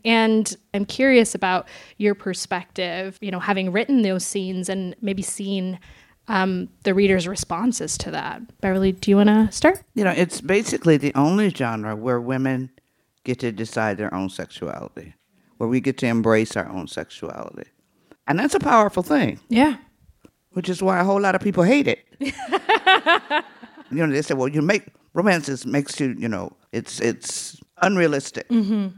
And 0.05 0.55
I'm 0.73 0.85
curious 0.85 1.33
about 1.33 1.67
your 1.97 2.15
perspective, 2.15 3.17
you 3.21 3.31
know, 3.31 3.39
having 3.39 3.71
written 3.71 4.01
those 4.01 4.25
scenes 4.25 4.69
and 4.69 4.95
maybe 5.01 5.21
seen 5.21 5.79
um, 6.29 6.69
the 6.83 6.93
reader's 6.93 7.27
responses 7.27 7.97
to 7.97 8.11
that. 8.11 8.41
Beverly, 8.61 8.91
do 8.93 9.11
you 9.11 9.17
want 9.17 9.29
to 9.29 9.51
start? 9.51 9.83
You 9.95 10.03
know, 10.03 10.13
it's 10.15 10.39
basically 10.39 10.95
the 10.95 11.13
only 11.15 11.49
genre 11.49 11.95
where 11.95 12.21
women 12.21 12.69
get 13.23 13.39
to 13.39 13.51
decide 13.51 13.97
their 13.97 14.13
own 14.13 14.29
sexuality, 14.29 15.15
where 15.57 15.67
we 15.67 15.81
get 15.81 15.97
to 15.97 16.05
embrace 16.05 16.55
our 16.55 16.69
own 16.69 16.87
sexuality. 16.87 17.69
And 18.27 18.39
that's 18.39 18.53
a 18.53 18.59
powerful 18.59 19.01
thing. 19.01 19.39
Yeah. 19.49 19.77
Which 20.51 20.69
is 20.69 20.83
why 20.83 20.99
a 20.99 21.03
whole 21.03 21.19
lot 21.19 21.33
of 21.33 21.41
people 21.41 21.63
hate 21.63 21.87
it. 21.87 22.05
you 22.19 22.31
know, 23.91 24.07
they 24.07 24.21
say, 24.21 24.35
well, 24.35 24.47
you 24.47 24.61
make 24.61 24.83
romances 25.13 25.65
makes 25.65 25.99
you, 25.99 26.15
you 26.17 26.27
know, 26.27 26.55
it's 26.71 27.01
it's 27.01 27.59
unrealistic. 27.81 28.47
Mm-hmm. 28.49 28.89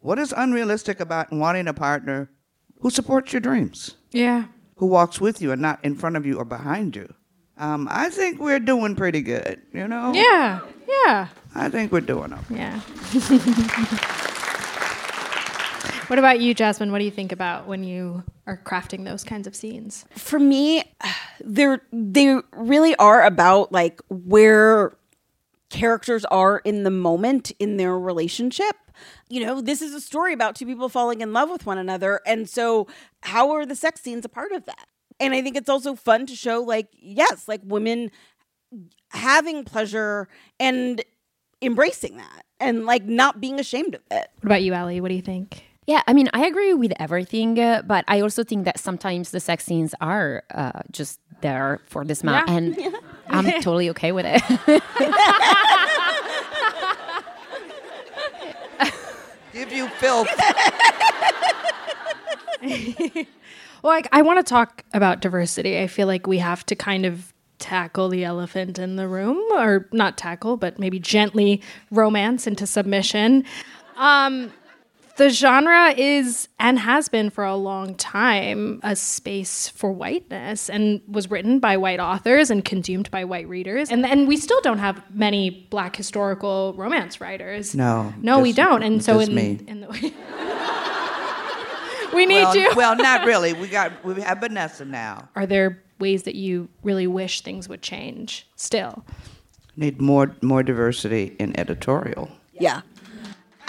What 0.00 0.18
is 0.18 0.32
unrealistic 0.34 1.00
about 1.00 1.30
wanting 1.32 1.68
a 1.68 1.74
partner 1.74 2.30
who 2.80 2.88
supports 2.88 3.32
your 3.32 3.40
dreams? 3.40 3.96
Yeah 4.10 4.46
who 4.78 4.86
walks 4.86 5.20
with 5.20 5.42
you 5.42 5.52
and 5.52 5.60
not 5.60 5.84
in 5.84 5.94
front 5.94 6.16
of 6.16 6.24
you 6.24 6.38
or 6.38 6.44
behind 6.44 6.96
you. 6.96 7.12
Um, 7.58 7.88
I 7.90 8.08
think 8.08 8.40
we're 8.40 8.60
doing 8.60 8.94
pretty 8.94 9.20
good, 9.20 9.60
you 9.72 9.88
know? 9.88 10.12
Yeah, 10.14 10.60
yeah. 10.88 11.28
I 11.54 11.68
think 11.68 11.90
we're 11.90 12.00
doing 12.00 12.32
okay. 12.32 12.54
Yeah. 12.54 12.80
what 16.06 16.20
about 16.20 16.40
you, 16.40 16.54
Jasmine? 16.54 16.92
What 16.92 16.98
do 16.98 17.04
you 17.04 17.10
think 17.10 17.32
about 17.32 17.66
when 17.66 17.82
you 17.82 18.22
are 18.46 18.62
crafting 18.64 19.04
those 19.04 19.24
kinds 19.24 19.48
of 19.48 19.56
scenes? 19.56 20.04
For 20.14 20.38
me, 20.38 20.84
they're 21.40 21.82
they 21.92 22.36
really 22.52 22.94
are 22.96 23.24
about 23.24 23.72
like 23.72 24.00
where 24.08 24.96
characters 25.70 26.24
are 26.26 26.58
in 26.58 26.82
the 26.82 26.90
moment 26.90 27.52
in 27.58 27.76
their 27.76 27.98
relationship 27.98 28.76
you 29.28 29.44
know, 29.44 29.60
this 29.60 29.82
is 29.82 29.94
a 29.94 30.00
story 30.00 30.32
about 30.32 30.54
two 30.54 30.66
people 30.66 30.88
falling 30.88 31.20
in 31.20 31.32
love 31.32 31.50
with 31.50 31.66
one 31.66 31.78
another. 31.78 32.20
And 32.26 32.48
so, 32.48 32.86
how 33.22 33.50
are 33.52 33.66
the 33.66 33.76
sex 33.76 34.00
scenes 34.00 34.24
a 34.24 34.28
part 34.28 34.52
of 34.52 34.64
that? 34.66 34.86
And 35.20 35.34
I 35.34 35.42
think 35.42 35.56
it's 35.56 35.68
also 35.68 35.94
fun 35.94 36.26
to 36.26 36.36
show, 36.36 36.62
like, 36.62 36.88
yes, 36.92 37.48
like 37.48 37.60
women 37.64 38.10
having 39.10 39.64
pleasure 39.64 40.28
and 40.60 41.02
embracing 41.60 42.18
that 42.18 42.44
and 42.60 42.86
like 42.86 43.04
not 43.04 43.40
being 43.40 43.58
ashamed 43.58 43.94
of 43.94 44.02
it. 44.10 44.28
What 44.40 44.44
about 44.44 44.62
you, 44.62 44.74
Ali? 44.74 45.00
What 45.00 45.08
do 45.08 45.14
you 45.14 45.22
think? 45.22 45.64
Yeah, 45.86 46.02
I 46.06 46.12
mean, 46.12 46.28
I 46.34 46.46
agree 46.46 46.74
with 46.74 46.92
everything, 47.00 47.58
uh, 47.58 47.82
but 47.86 48.04
I 48.08 48.20
also 48.20 48.44
think 48.44 48.66
that 48.66 48.78
sometimes 48.78 49.30
the 49.30 49.40
sex 49.40 49.64
scenes 49.64 49.94
are 50.02 50.44
uh, 50.54 50.82
just 50.90 51.18
there 51.40 51.80
for 51.86 52.04
this 52.04 52.22
man, 52.22 52.44
yeah. 52.46 52.54
and 52.54 52.76
yeah. 52.78 52.90
I'm 53.30 53.44
totally 53.62 53.90
okay 53.90 54.12
with 54.12 54.26
it. 54.26 54.42
Give 59.52 59.72
you 59.72 59.88
filth. 59.88 60.28
well, 63.82 63.82
like, 63.82 64.08
I 64.12 64.22
want 64.22 64.38
to 64.38 64.48
talk 64.48 64.84
about 64.92 65.20
diversity. 65.20 65.80
I 65.80 65.86
feel 65.86 66.06
like 66.06 66.26
we 66.26 66.38
have 66.38 66.64
to 66.66 66.76
kind 66.76 67.06
of 67.06 67.32
tackle 67.58 68.08
the 68.08 68.24
elephant 68.24 68.78
in 68.78 68.96
the 68.96 69.08
room, 69.08 69.36
or 69.52 69.88
not 69.92 70.16
tackle, 70.16 70.56
but 70.56 70.78
maybe 70.78 71.00
gently 71.00 71.60
romance 71.90 72.46
into 72.46 72.66
submission. 72.66 73.44
Um, 73.96 74.52
the 75.18 75.30
genre 75.30 75.92
is 75.96 76.48
and 76.60 76.78
has 76.78 77.08
been 77.08 77.28
for 77.28 77.44
a 77.44 77.56
long 77.56 77.96
time 77.96 78.80
a 78.84 78.94
space 78.94 79.68
for 79.68 79.92
whiteness 79.92 80.70
and 80.70 81.02
was 81.08 81.28
written 81.28 81.58
by 81.58 81.76
white 81.76 81.98
authors 81.98 82.50
and 82.50 82.64
consumed 82.64 83.10
by 83.10 83.24
white 83.24 83.48
readers. 83.48 83.90
And 83.90 84.06
and 84.06 84.28
we 84.28 84.36
still 84.36 84.60
don't 84.62 84.78
have 84.78 85.02
many 85.12 85.66
black 85.70 85.96
historical 85.96 86.72
romance 86.74 87.20
writers. 87.20 87.74
No. 87.74 88.14
No, 88.22 88.34
just, 88.36 88.42
we 88.44 88.52
don't. 88.52 88.82
And 88.82 89.04
so 89.04 89.18
in, 89.18 89.34
me. 89.34 89.60
in 89.66 89.80
the 89.80 89.88
We 92.14 92.24
need 92.24 92.42
well, 92.42 92.56
you. 92.56 92.70
well, 92.74 92.96
not 92.96 93.26
really. 93.26 93.52
We 93.52 93.68
got 93.68 94.04
we 94.04 94.20
have 94.22 94.38
Vanessa 94.38 94.84
now. 94.84 95.28
Are 95.34 95.46
there 95.46 95.82
ways 95.98 96.22
that 96.22 96.36
you 96.36 96.68
really 96.82 97.06
wish 97.08 97.40
things 97.40 97.68
would 97.68 97.82
change 97.82 98.46
still? 98.54 99.04
Need 99.76 100.00
more 100.00 100.36
more 100.42 100.62
diversity 100.62 101.36
in 101.40 101.58
editorial. 101.58 102.30
Yeah. 102.52 102.82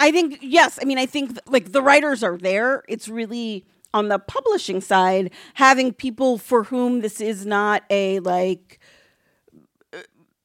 I 0.00 0.10
think 0.10 0.38
yes. 0.40 0.78
I 0.80 0.84
mean, 0.84 0.98
I 0.98 1.06
think 1.06 1.38
like 1.46 1.72
the 1.72 1.82
writers 1.82 2.24
are 2.24 2.38
there. 2.38 2.82
It's 2.88 3.08
really 3.08 3.64
on 3.92 4.08
the 4.08 4.18
publishing 4.18 4.80
side 4.80 5.30
having 5.54 5.92
people 5.92 6.38
for 6.38 6.64
whom 6.64 7.00
this 7.00 7.20
is 7.20 7.44
not 7.44 7.82
a 7.90 8.20
like 8.20 8.78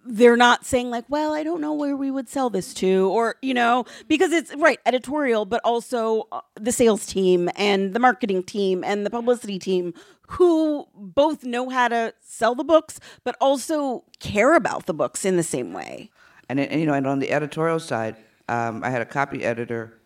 they're 0.07 0.37
not 0.37 0.65
saying 0.65 0.89
like 0.89 1.05
well 1.09 1.33
i 1.33 1.43
don't 1.43 1.61
know 1.61 1.73
where 1.73 1.95
we 1.95 2.11
would 2.11 2.29
sell 2.29 2.49
this 2.49 2.73
to 2.73 3.09
or 3.09 3.35
you 3.41 3.53
know 3.53 3.85
because 4.07 4.31
it's 4.31 4.53
right 4.55 4.79
editorial 4.85 5.45
but 5.45 5.61
also 5.63 6.27
uh, 6.31 6.41
the 6.55 6.71
sales 6.71 7.05
team 7.05 7.49
and 7.55 7.93
the 7.93 7.99
marketing 7.99 8.43
team 8.43 8.83
and 8.83 9.05
the 9.05 9.09
publicity 9.09 9.57
team 9.57 9.93
who 10.29 10.87
both 10.95 11.43
know 11.43 11.69
how 11.69 11.87
to 11.87 12.13
sell 12.21 12.55
the 12.55 12.63
books 12.63 12.99
but 13.23 13.35
also 13.41 14.03
care 14.19 14.55
about 14.55 14.85
the 14.85 14.93
books 14.93 15.25
in 15.25 15.37
the 15.37 15.43
same 15.43 15.73
way 15.73 16.09
and, 16.49 16.59
and 16.59 16.79
you 16.79 16.85
know 16.85 16.93
and 16.93 17.07
on 17.07 17.19
the 17.19 17.31
editorial 17.31 17.79
side 17.79 18.15
um, 18.49 18.83
I 18.83 18.89
had 18.89 19.01
a 19.01 19.05
copy 19.05 19.43
editor. 19.43 19.99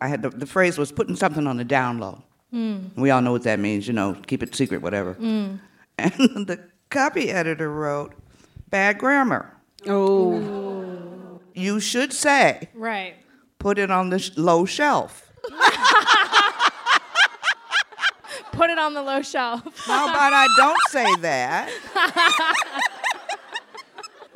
I 0.00 0.08
had 0.08 0.22
the, 0.22 0.30
the 0.30 0.46
phrase 0.46 0.78
was 0.78 0.92
putting 0.92 1.16
something 1.16 1.46
on 1.46 1.56
the 1.56 1.64
down 1.64 1.98
low. 1.98 2.22
Mm. 2.52 2.96
We 2.96 3.10
all 3.10 3.20
know 3.22 3.32
what 3.32 3.44
that 3.44 3.58
means, 3.58 3.86
you 3.86 3.92
know, 3.92 4.14
keep 4.26 4.42
it 4.42 4.54
secret, 4.54 4.82
whatever. 4.82 5.14
Mm. 5.14 5.60
And 5.98 6.46
the 6.46 6.58
copy 6.88 7.30
editor 7.30 7.70
wrote, 7.70 8.14
bad 8.70 8.96
grammar. 8.98 9.54
Oh. 9.86 11.40
You 11.54 11.78
should 11.78 12.14
say, 12.14 12.70
right. 12.74 13.16
Put 13.58 13.78
it 13.78 13.90
on 13.90 14.08
the 14.08 14.18
sh- 14.18 14.30
low 14.36 14.64
shelf. 14.64 15.30
Put 18.52 18.70
it 18.70 18.78
on 18.78 18.94
the 18.94 19.02
low 19.02 19.20
shelf. 19.20 19.62
How 19.84 20.08
about 20.08 20.32
I 20.32 20.46
don't 20.56 20.78
say 20.88 21.14
that? 21.16 21.70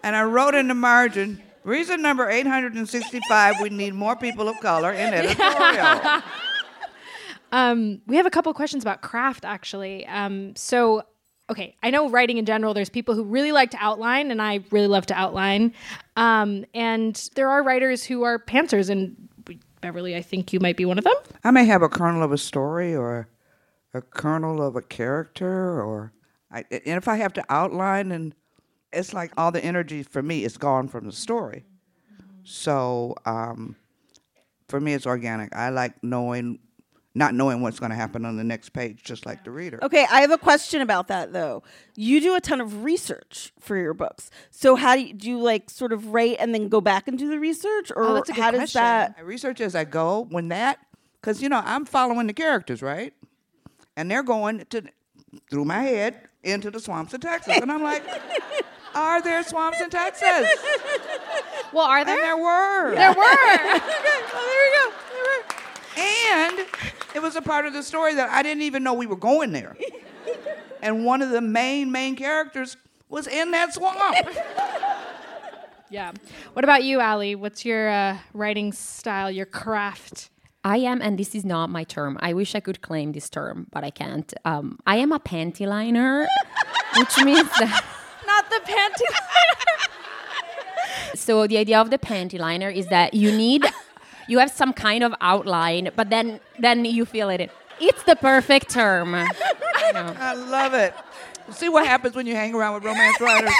and 0.02 0.14
I 0.14 0.22
wrote 0.24 0.54
in 0.54 0.68
the 0.68 0.74
margin, 0.74 1.42
Reason 1.64 2.03
number 2.03 2.29
865 2.29 3.61
we 3.62 3.70
need 3.70 3.94
more 3.94 4.16
people 4.16 4.48
of 4.48 4.61
color 4.61 4.92
in 4.92 5.14
editorial. 5.14 6.22
um, 7.53 8.03
we 8.07 8.16
have 8.16 8.27
a 8.27 8.31
couple 8.31 8.53
questions 8.53 8.85
about 8.85 9.00
craft, 9.00 9.46
actually. 9.46 10.07
Um, 10.07 10.55
so, 10.57 11.05
okay, 11.48 11.74
I 11.83 11.88
know 11.90 12.11
writing 12.11 12.37
in 12.37 12.44
general, 12.44 12.74
there's 12.74 12.90
people 12.90 13.14
who 13.14 13.24
really 13.24 13.50
like 13.50 13.70
to 13.70 13.79
outline, 13.81 14.31
and 14.31 14.42
I 14.42 14.61
really 14.70 14.88
love 14.88 15.07
to 15.07 15.14
outline. 15.14 15.72
Um, 16.16 16.66
and 16.74 17.31
there 17.35 17.48
are 17.48 17.62
writers 17.62 18.05
who 18.05 18.24
are 18.24 18.38
pantsers, 18.38 18.90
and 18.90 19.16
Beverly, 19.81 20.14
I 20.16 20.22
think 20.22 20.53
you 20.53 20.61
might 20.61 20.77
be 20.77 20.85
one 20.85 20.98
of 20.98 21.05
them. 21.05 21.14
I 21.44 21.50
may 21.50 21.64
have 21.64 21.81
a 21.81 21.88
kernel 21.88 22.22
of 22.22 22.33
a 22.33 22.38
story 22.38 22.94
or 22.94 23.29
a 23.94 24.03
kernel 24.03 24.62
of 24.62 24.77
a 24.77 24.83
character, 24.83 25.83
or 25.83 26.12
I, 26.50 26.64
and 26.70 26.98
if 26.98 27.09
I 27.09 27.16
have 27.16 27.33
to 27.35 27.44
outline 27.48 28.12
and 28.12 28.35
it's 28.94 29.12
like 29.12 29.33
all 29.37 29.52
the 29.52 29.64
energy 29.64 30.02
for 30.02 30.22
me 30.22 30.44
is 30.44 30.57
gone 30.57 30.88
from 30.88 31.07
the 31.07 31.12
story. 31.12 31.64
So 32.44 33.16
um, 33.24 33.76
for 34.68 34.80
me, 34.80 34.94
it's 34.94 35.07
organic. 35.07 35.54
I 35.54 35.70
like 35.70 36.02
knowing, 36.02 36.59
not 37.14 37.35
knowing 37.35 37.62
what's 37.62 37.80
going 37.80 37.90
to 37.90 37.96
happen 37.96 38.24
on 38.24 38.37
the 38.37 38.44
next 38.44 38.70
page, 38.70 39.02
just 39.02 39.26
like 39.26 39.44
the 39.44 39.50
reader. 39.50 39.78
Okay, 39.83 40.07
I 40.11 40.20
have 40.20 40.30
a 40.30 40.38
question 40.38 40.80
about 40.80 41.09
that 41.09 41.33
though. 41.33 41.62
You 41.96 42.20
do 42.20 42.37
a 42.37 42.40
ton 42.40 42.61
of 42.61 42.85
research 42.85 43.52
for 43.59 43.76
your 43.76 43.94
books. 43.94 44.30
So 44.50 44.76
how 44.76 44.94
do 44.94 45.02
you, 45.02 45.14
do 45.14 45.28
you 45.28 45.38
like 45.38 45.70
sort 45.70 45.92
of 45.92 46.09
write 46.09 46.37
and 46.38 46.54
then 46.54 46.68
go 46.68 46.80
back 46.80 47.09
and 47.09 47.18
do 47.18 47.28
the 47.28 47.40
research, 47.40 47.90
or 47.94 48.04
oh, 48.04 48.22
how 48.33 48.50
does 48.50 48.59
question. 48.61 48.83
that? 48.83 49.14
I 49.18 49.22
research 49.22 49.61
as 49.61 49.74
I 49.74 49.85
go. 49.85 50.26
When 50.28 50.48
that, 50.48 50.78
because 51.20 51.42
you 51.42 51.48
know 51.48 51.62
I'm 51.64 51.87
following 51.87 52.26
the 52.26 52.35
characters, 52.35 52.83
right? 52.83 53.14
And 53.96 54.11
they're 54.11 54.22
going 54.22 54.64
to 54.70 54.85
through 55.50 55.64
my 55.64 55.83
head 55.83 56.20
into 56.42 56.70
the 56.70 56.78
swamps 56.78 57.14
of 57.14 57.20
Texas, 57.20 57.57
and 57.57 57.72
I'm 57.72 57.83
like. 57.83 58.04
Are 58.94 59.20
there 59.20 59.42
swamps 59.42 59.80
in 59.80 59.90
Texas? 59.90 60.48
Well, 61.74 61.87
are 61.87 62.04
there? 62.04 62.14
And 62.14 62.24
there 62.24 62.37
were. 62.37 62.94
There 62.94 63.12
were. 63.12 63.22
okay, 63.24 63.78
well, 64.33 64.46
there 64.46 64.62
we 64.62 64.76
go. 64.76 64.92
There 65.11 65.24
were. 65.24 65.44
And 65.98 66.68
it 67.16 67.20
was 67.20 67.35
a 67.35 67.42
part 67.42 67.66
of 67.66 67.72
the 67.72 67.83
story 67.83 68.14
that 68.14 68.30
I 68.30 68.44
didn't 68.44 68.62
even 68.62 68.85
know 68.85 68.94
we 68.94 69.07
were 69.07 69.16
going 69.16 69.50
there. 69.50 69.76
And 70.80 71.04
one 71.04 71.20
of 71.20 71.30
the 71.30 71.40
main, 71.40 71.90
main 71.90 72.14
characters 72.14 72.76
was 73.09 73.26
in 73.26 73.50
that 73.50 73.74
swamp. 73.74 74.16
yeah. 75.90 76.12
What 76.52 76.64
about 76.64 76.85
you, 76.85 77.00
Ali? 77.00 77.35
What's 77.35 77.64
your 77.64 77.90
uh, 77.90 78.18
writing 78.33 78.72
style, 78.72 79.28
your 79.28 79.46
craft? 79.46 80.30
I 80.62 80.78
am, 80.78 81.02
and 81.02 81.18
this 81.18 81.35
is 81.35 81.44
not 81.44 81.70
my 81.70 81.83
term. 81.83 82.16
I 82.20 82.35
wish 82.35 82.54
I 82.54 82.61
could 82.61 82.83
claim 82.83 83.12
this 83.12 83.28
term, 83.28 83.66
but 83.72 83.83
I 83.83 83.90
can't. 83.90 84.33
Um, 84.44 84.78
I 84.87 84.96
am 84.96 85.11
a 85.11 85.18
panty 85.18 85.66
liner, 85.66 86.28
which 86.96 87.18
means 87.24 87.50
that 87.59 87.85
not 87.85 87.93
the 88.54 88.72
panty 88.72 89.04
So 91.16 91.46
the 91.46 91.58
idea 91.58 91.80
of 91.80 91.90
the 91.90 91.98
panty 91.98 92.38
liner 92.38 92.68
is 92.68 92.86
that 92.88 93.14
you 93.14 93.30
need, 93.32 93.64
you 94.28 94.38
have 94.38 94.50
some 94.50 94.72
kind 94.72 95.02
of 95.04 95.14
outline, 95.20 95.90
but 95.96 96.10
then 96.10 96.40
then 96.58 96.84
you 96.84 97.04
feel 97.04 97.30
it. 97.30 97.50
It's 97.80 98.02
the 98.04 98.16
perfect 98.16 98.70
term. 98.70 99.14
I 99.14 100.34
love 100.34 100.74
it. 100.74 100.94
See 101.50 101.68
what 101.68 101.86
happens 101.86 102.14
when 102.14 102.26
you 102.26 102.34
hang 102.34 102.54
around 102.54 102.74
with 102.74 102.84
romance 102.84 103.20
writers. 103.20 103.52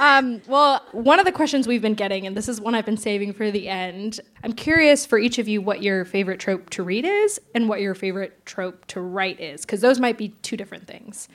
Um, 0.00 0.40
well, 0.46 0.82
one 0.92 1.18
of 1.18 1.26
the 1.26 1.32
questions 1.32 1.68
we've 1.68 1.82
been 1.82 1.92
getting, 1.92 2.26
and 2.26 2.34
this 2.34 2.48
is 2.48 2.58
one 2.58 2.74
I've 2.74 2.86
been 2.86 2.96
saving 2.96 3.34
for 3.34 3.50
the 3.50 3.68
end. 3.68 4.18
I'm 4.42 4.54
curious 4.54 5.04
for 5.04 5.18
each 5.18 5.38
of 5.38 5.46
you 5.46 5.60
what 5.60 5.82
your 5.82 6.06
favorite 6.06 6.40
trope 6.40 6.70
to 6.70 6.82
read 6.82 7.04
is 7.04 7.38
and 7.54 7.68
what 7.68 7.82
your 7.82 7.94
favorite 7.94 8.46
trope 8.46 8.86
to 8.86 9.02
write 9.02 9.38
is, 9.38 9.60
because 9.60 9.82
those 9.82 10.00
might 10.00 10.16
be 10.16 10.30
two 10.40 10.56
different 10.56 10.86
things. 10.86 11.28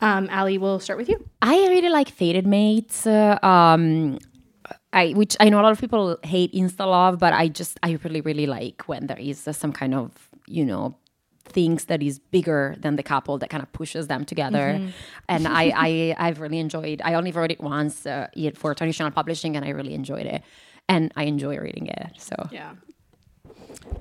Um, 0.00 0.28
Ali, 0.30 0.58
we'll 0.58 0.78
start 0.80 0.98
with 0.98 1.08
you. 1.08 1.18
I 1.40 1.54
really 1.68 1.88
like 1.88 2.10
Fated 2.10 2.46
Mates. 2.46 3.06
Uh, 3.06 3.38
um, 3.42 4.18
I, 4.92 5.12
which 5.12 5.36
I 5.40 5.48
know 5.48 5.60
a 5.60 5.62
lot 5.62 5.72
of 5.72 5.80
people 5.80 6.18
hate 6.22 6.52
insta 6.52 6.86
love, 6.86 7.18
but 7.18 7.32
I 7.32 7.48
just 7.48 7.78
I 7.82 7.98
really 8.04 8.20
really 8.20 8.46
like 8.46 8.82
when 8.88 9.06
there 9.06 9.18
is 9.18 9.46
uh, 9.48 9.52
some 9.52 9.72
kind 9.72 9.94
of 9.94 10.10
you 10.46 10.64
know 10.64 10.96
things 11.44 11.84
that 11.86 12.02
is 12.02 12.18
bigger 12.18 12.74
than 12.80 12.96
the 12.96 13.02
couple 13.02 13.38
that 13.38 13.48
kind 13.50 13.62
of 13.62 13.72
pushes 13.72 14.08
them 14.08 14.24
together. 14.24 14.74
Mm-hmm. 14.74 14.86
Mhm. 14.86 14.92
And 15.28 15.48
I, 15.48 15.72
I 15.76 16.16
I've 16.18 16.40
really 16.40 16.58
enjoyed. 16.58 17.00
I 17.04 17.14
only 17.14 17.32
wrote 17.32 17.50
it 17.52 17.60
once 17.60 18.04
uh, 18.06 18.28
it- 18.34 18.58
for 18.58 18.74
traditional 18.74 19.10
Publishing, 19.10 19.56
and 19.56 19.64
I 19.64 19.70
really 19.70 19.94
enjoyed 19.94 20.26
it, 20.26 20.42
and 20.88 21.12
I 21.16 21.24
enjoy 21.24 21.56
reading 21.58 21.86
it. 21.86 22.12
So 22.18 22.34
yeah. 22.50 22.72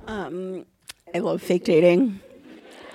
Um, 0.08 0.66
I 1.14 1.20
love 1.20 1.42
fake 1.42 1.64
dating. 1.66 2.20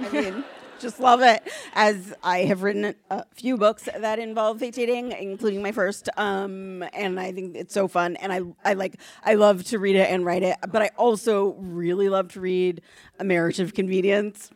I 0.00 0.08
mean, 0.10 0.44
just 0.80 0.98
love 0.98 1.20
it. 1.22 1.42
As 1.74 2.14
I 2.22 2.40
have 2.40 2.62
written 2.62 2.94
a 3.10 3.24
few 3.34 3.56
books 3.56 3.88
that 3.96 4.18
involve 4.18 4.58
fake 4.58 4.74
dating, 4.74 5.12
including 5.12 5.62
my 5.62 5.72
first, 5.72 6.08
um, 6.16 6.82
and 6.92 7.20
I 7.20 7.32
think 7.32 7.56
it's 7.56 7.74
so 7.74 7.86
fun. 7.86 8.16
And 8.16 8.32
I, 8.32 8.40
I 8.64 8.74
like, 8.74 8.98
I 9.22 9.34
love 9.34 9.64
to 9.64 9.78
read 9.78 9.96
it 9.96 10.10
and 10.10 10.24
write 10.24 10.42
it. 10.42 10.56
But 10.68 10.82
I 10.82 10.90
also 10.96 11.54
really 11.58 12.08
love 12.08 12.28
to 12.32 12.40
read 12.40 12.80
A 13.18 13.24
Marriage 13.24 13.60
of 13.60 13.74
Convenience. 13.74 14.50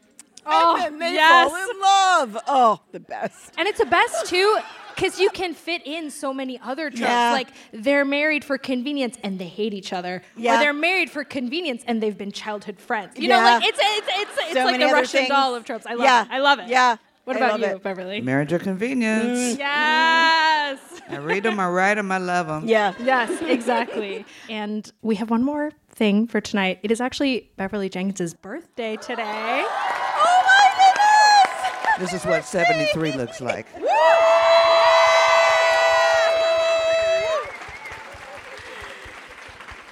Oh, 0.46 0.76
and 0.76 1.00
then 1.00 1.10
they 1.10 1.14
yes. 1.14 1.48
fall 1.50 1.70
in 1.70 1.80
love. 1.80 2.42
Oh, 2.46 2.80
the 2.92 3.00
best. 3.00 3.52
And 3.58 3.66
it's 3.68 3.78
the 3.78 3.86
best 3.86 4.26
too, 4.26 4.58
because 4.94 5.18
you 5.18 5.30
can 5.30 5.54
fit 5.54 5.82
in 5.86 6.10
so 6.10 6.32
many 6.34 6.58
other 6.60 6.90
tropes. 6.90 7.00
Yeah. 7.02 7.32
Like 7.32 7.48
they're 7.72 8.04
married 8.04 8.44
for 8.44 8.58
convenience 8.58 9.16
and 9.22 9.38
they 9.38 9.48
hate 9.48 9.74
each 9.74 9.92
other, 9.92 10.22
Yeah. 10.36 10.56
or 10.56 10.58
they're 10.60 10.72
married 10.72 11.10
for 11.10 11.24
convenience 11.24 11.82
and 11.86 12.02
they've 12.02 12.16
been 12.16 12.32
childhood 12.32 12.78
friends. 12.78 13.18
You 13.18 13.28
know, 13.28 13.38
like 13.40 13.64
it's 13.64 13.78
it's 13.80 14.08
it's, 14.10 14.38
it's 14.38 14.52
So 14.52 14.64
like 14.64 14.72
many 14.78 14.84
the 14.86 14.92
Russian 14.92 15.18
things. 15.20 15.28
doll 15.30 15.54
of 15.54 15.64
tropes. 15.64 15.86
I 15.86 15.94
love 15.94 16.04
Yeah. 16.04 16.22
it. 16.24 16.28
I 16.30 16.38
love 16.40 16.58
it. 16.60 16.68
Yeah. 16.68 16.96
What 17.24 17.36
I 17.36 17.46
about 17.46 17.60
you, 17.60 17.66
it. 17.66 17.82
Beverly? 17.82 18.20
Marriage 18.20 18.52
of 18.52 18.62
convenience. 18.62 19.56
Yes. 19.58 20.78
I 21.08 21.16
read 21.18 21.42
them, 21.42 21.60
I 21.60 21.68
write 21.68 21.94
them, 21.96 22.10
I 22.12 22.16
love 22.18 22.46
them. 22.46 22.66
Yeah. 22.66 22.94
Yes, 23.02 23.30
exactly. 23.42 24.24
and 24.48 24.90
we 25.02 25.16
have 25.16 25.30
one 25.30 25.42
more 25.42 25.72
thing 25.90 26.26
for 26.26 26.40
tonight. 26.40 26.80
It 26.82 26.90
is 26.90 27.00
actually 27.00 27.50
Beverly 27.56 27.88
Jenkins's 27.90 28.34
birthday 28.34 28.96
today. 28.96 29.64
This 31.98 32.12
is 32.12 32.24
what 32.24 32.44
73 32.44 33.12
looks 33.12 33.40
like. 33.40 33.66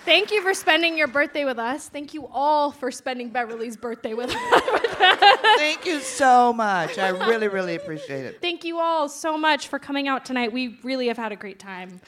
Thank 0.05 0.33
you 0.33 0.43
for 0.43 0.53
spending 0.53 0.99
your 0.99 1.07
birthday 1.07 1.45
with 1.45 1.59
us. 1.61 1.89
Thank 1.89 2.13
you 2.13 2.27
all 2.27 2.73
for 2.73 2.91
spending 2.91 3.31
Beverly's 3.31 3.77
birthday 3.77 4.15
with 4.15 4.35
us. 4.35 4.63
Thank 5.57 5.87
you 5.87 6.01
so 6.01 6.53
much. 6.53 6.99
I 6.99 7.11
really, 7.11 7.47
really 7.49 7.77
appreciate 7.77 8.27
it. 8.27 8.41
Thank 8.43 8.65
you 8.65 8.81
all 8.81 9.09
so 9.09 9.39
much 9.39 9.69
for 9.69 9.79
coming 9.79 10.09
out 10.09 10.25
tonight. 10.25 10.53
We 10.53 10.79
really 10.83 11.07
have 11.07 11.17
had 11.17 11.31
a 11.31 11.37
great 11.37 11.61
time. 11.61 12.01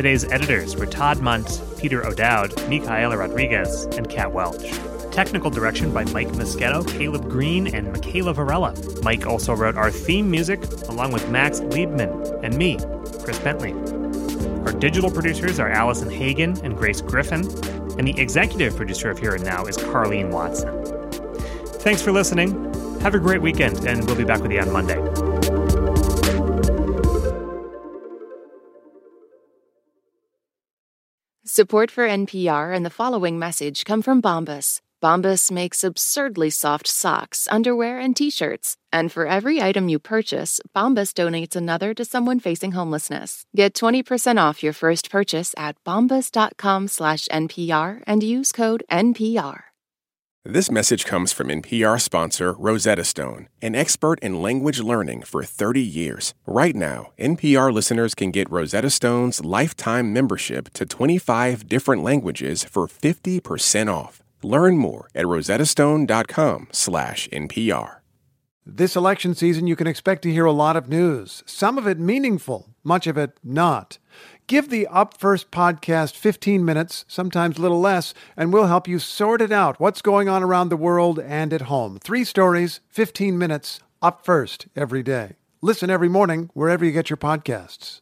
Today's 0.00 0.24
editors 0.32 0.76
were 0.76 0.86
Todd 0.86 1.20
Mundt, 1.20 1.60
Peter 1.76 2.06
O'Dowd, 2.06 2.66
Micaela 2.70 3.18
Rodriguez, 3.18 3.84
and 3.98 4.08
Kat 4.08 4.32
Welch. 4.32 4.72
Technical 5.12 5.50
direction 5.50 5.92
by 5.92 6.04
Mike 6.04 6.28
Moschetto, 6.28 6.88
Caleb 6.88 7.28
Green, 7.28 7.66
and 7.74 7.92
Michaela 7.92 8.32
Varela. 8.32 8.74
Mike 9.02 9.26
also 9.26 9.54
wrote 9.54 9.76
our 9.76 9.90
theme 9.90 10.30
music 10.30 10.64
along 10.88 11.12
with 11.12 11.28
Max 11.28 11.60
Liebman 11.60 12.42
and 12.42 12.56
me, 12.56 12.78
Chris 13.22 13.38
Bentley. 13.40 13.74
Our 14.64 14.72
digital 14.72 15.10
producers 15.10 15.60
are 15.60 15.68
Allison 15.68 16.08
Hagen 16.08 16.58
and 16.64 16.78
Grace 16.78 17.02
Griffin, 17.02 17.42
and 17.98 18.08
the 18.08 18.14
executive 18.16 18.74
producer 18.74 19.10
of 19.10 19.18
Here 19.18 19.34
and 19.34 19.44
Now 19.44 19.66
is 19.66 19.76
Carlene 19.76 20.30
Watson. 20.30 20.82
Thanks 21.82 22.00
for 22.00 22.10
listening. 22.10 22.72
Have 23.02 23.14
a 23.14 23.18
great 23.18 23.42
weekend, 23.42 23.86
and 23.86 24.06
we'll 24.06 24.16
be 24.16 24.24
back 24.24 24.40
with 24.40 24.50
you 24.50 24.60
on 24.60 24.72
Monday. 24.72 25.09
Support 31.52 31.90
for 31.90 32.06
NPR 32.06 32.72
and 32.72 32.86
the 32.86 32.96
following 32.96 33.36
message 33.36 33.84
come 33.84 34.02
from 34.02 34.22
Bombas. 34.22 34.80
Bombas 35.02 35.50
makes 35.50 35.82
absurdly 35.82 36.48
soft 36.48 36.86
socks, 36.86 37.48
underwear, 37.50 37.98
and 37.98 38.14
t-shirts. 38.14 38.76
And 38.92 39.10
for 39.10 39.26
every 39.26 39.60
item 39.60 39.88
you 39.88 39.98
purchase, 39.98 40.60
Bombas 40.76 41.12
donates 41.12 41.56
another 41.56 41.92
to 41.94 42.04
someone 42.04 42.38
facing 42.38 42.70
homelessness. 42.78 43.42
Get 43.56 43.74
20% 43.74 44.38
off 44.38 44.62
your 44.62 44.72
first 44.72 45.10
purchase 45.10 45.52
at 45.56 45.74
bombas.com 45.84 46.86
slash 46.86 47.26
NPR 47.32 48.04
and 48.06 48.22
use 48.22 48.52
code 48.52 48.84
NPR. 48.88 49.69
This 50.46 50.70
message 50.70 51.04
comes 51.04 51.34
from 51.34 51.48
NPR 51.48 52.00
sponsor 52.00 52.54
Rosetta 52.54 53.04
Stone, 53.04 53.48
an 53.60 53.74
expert 53.74 54.18
in 54.20 54.40
language 54.40 54.80
learning 54.80 55.24
for 55.24 55.44
30 55.44 55.82
years. 55.82 56.32
Right 56.46 56.74
now, 56.74 57.10
NPR 57.18 57.70
listeners 57.70 58.14
can 58.14 58.30
get 58.30 58.50
Rosetta 58.50 58.88
Stone's 58.88 59.44
lifetime 59.44 60.14
membership 60.14 60.72
to 60.72 60.86
25 60.86 61.68
different 61.68 62.02
languages 62.02 62.64
for 62.64 62.86
50% 62.86 63.92
off. 63.92 64.22
Learn 64.42 64.78
more 64.78 65.10
at 65.14 65.26
rosettastone.com/npr. 65.26 67.96
This 68.64 68.96
election 68.96 69.34
season, 69.34 69.66
you 69.66 69.76
can 69.76 69.86
expect 69.86 70.22
to 70.22 70.32
hear 70.32 70.46
a 70.46 70.52
lot 70.52 70.74
of 70.74 70.88
news, 70.88 71.42
some 71.44 71.76
of 71.76 71.86
it 71.86 71.98
meaningful, 71.98 72.70
much 72.82 73.06
of 73.06 73.18
it 73.18 73.32
not. 73.44 73.98
Give 74.50 74.68
the 74.68 74.88
Up 74.88 75.16
First 75.16 75.52
podcast 75.52 76.16
15 76.16 76.64
minutes, 76.64 77.04
sometimes 77.06 77.56
a 77.56 77.62
little 77.62 77.78
less, 77.78 78.12
and 78.36 78.52
we'll 78.52 78.66
help 78.66 78.88
you 78.88 78.98
sort 78.98 79.40
it 79.40 79.52
out 79.52 79.78
what's 79.78 80.02
going 80.02 80.28
on 80.28 80.42
around 80.42 80.70
the 80.70 80.76
world 80.76 81.20
and 81.20 81.52
at 81.52 81.70
home. 81.70 82.00
Three 82.02 82.24
stories, 82.24 82.80
15 82.88 83.38
minutes, 83.38 83.78
Up 84.02 84.24
First 84.24 84.66
every 84.74 85.04
day. 85.04 85.36
Listen 85.62 85.88
every 85.88 86.08
morning 86.08 86.50
wherever 86.52 86.84
you 86.84 86.90
get 86.90 87.08
your 87.08 87.16
podcasts. 87.16 88.00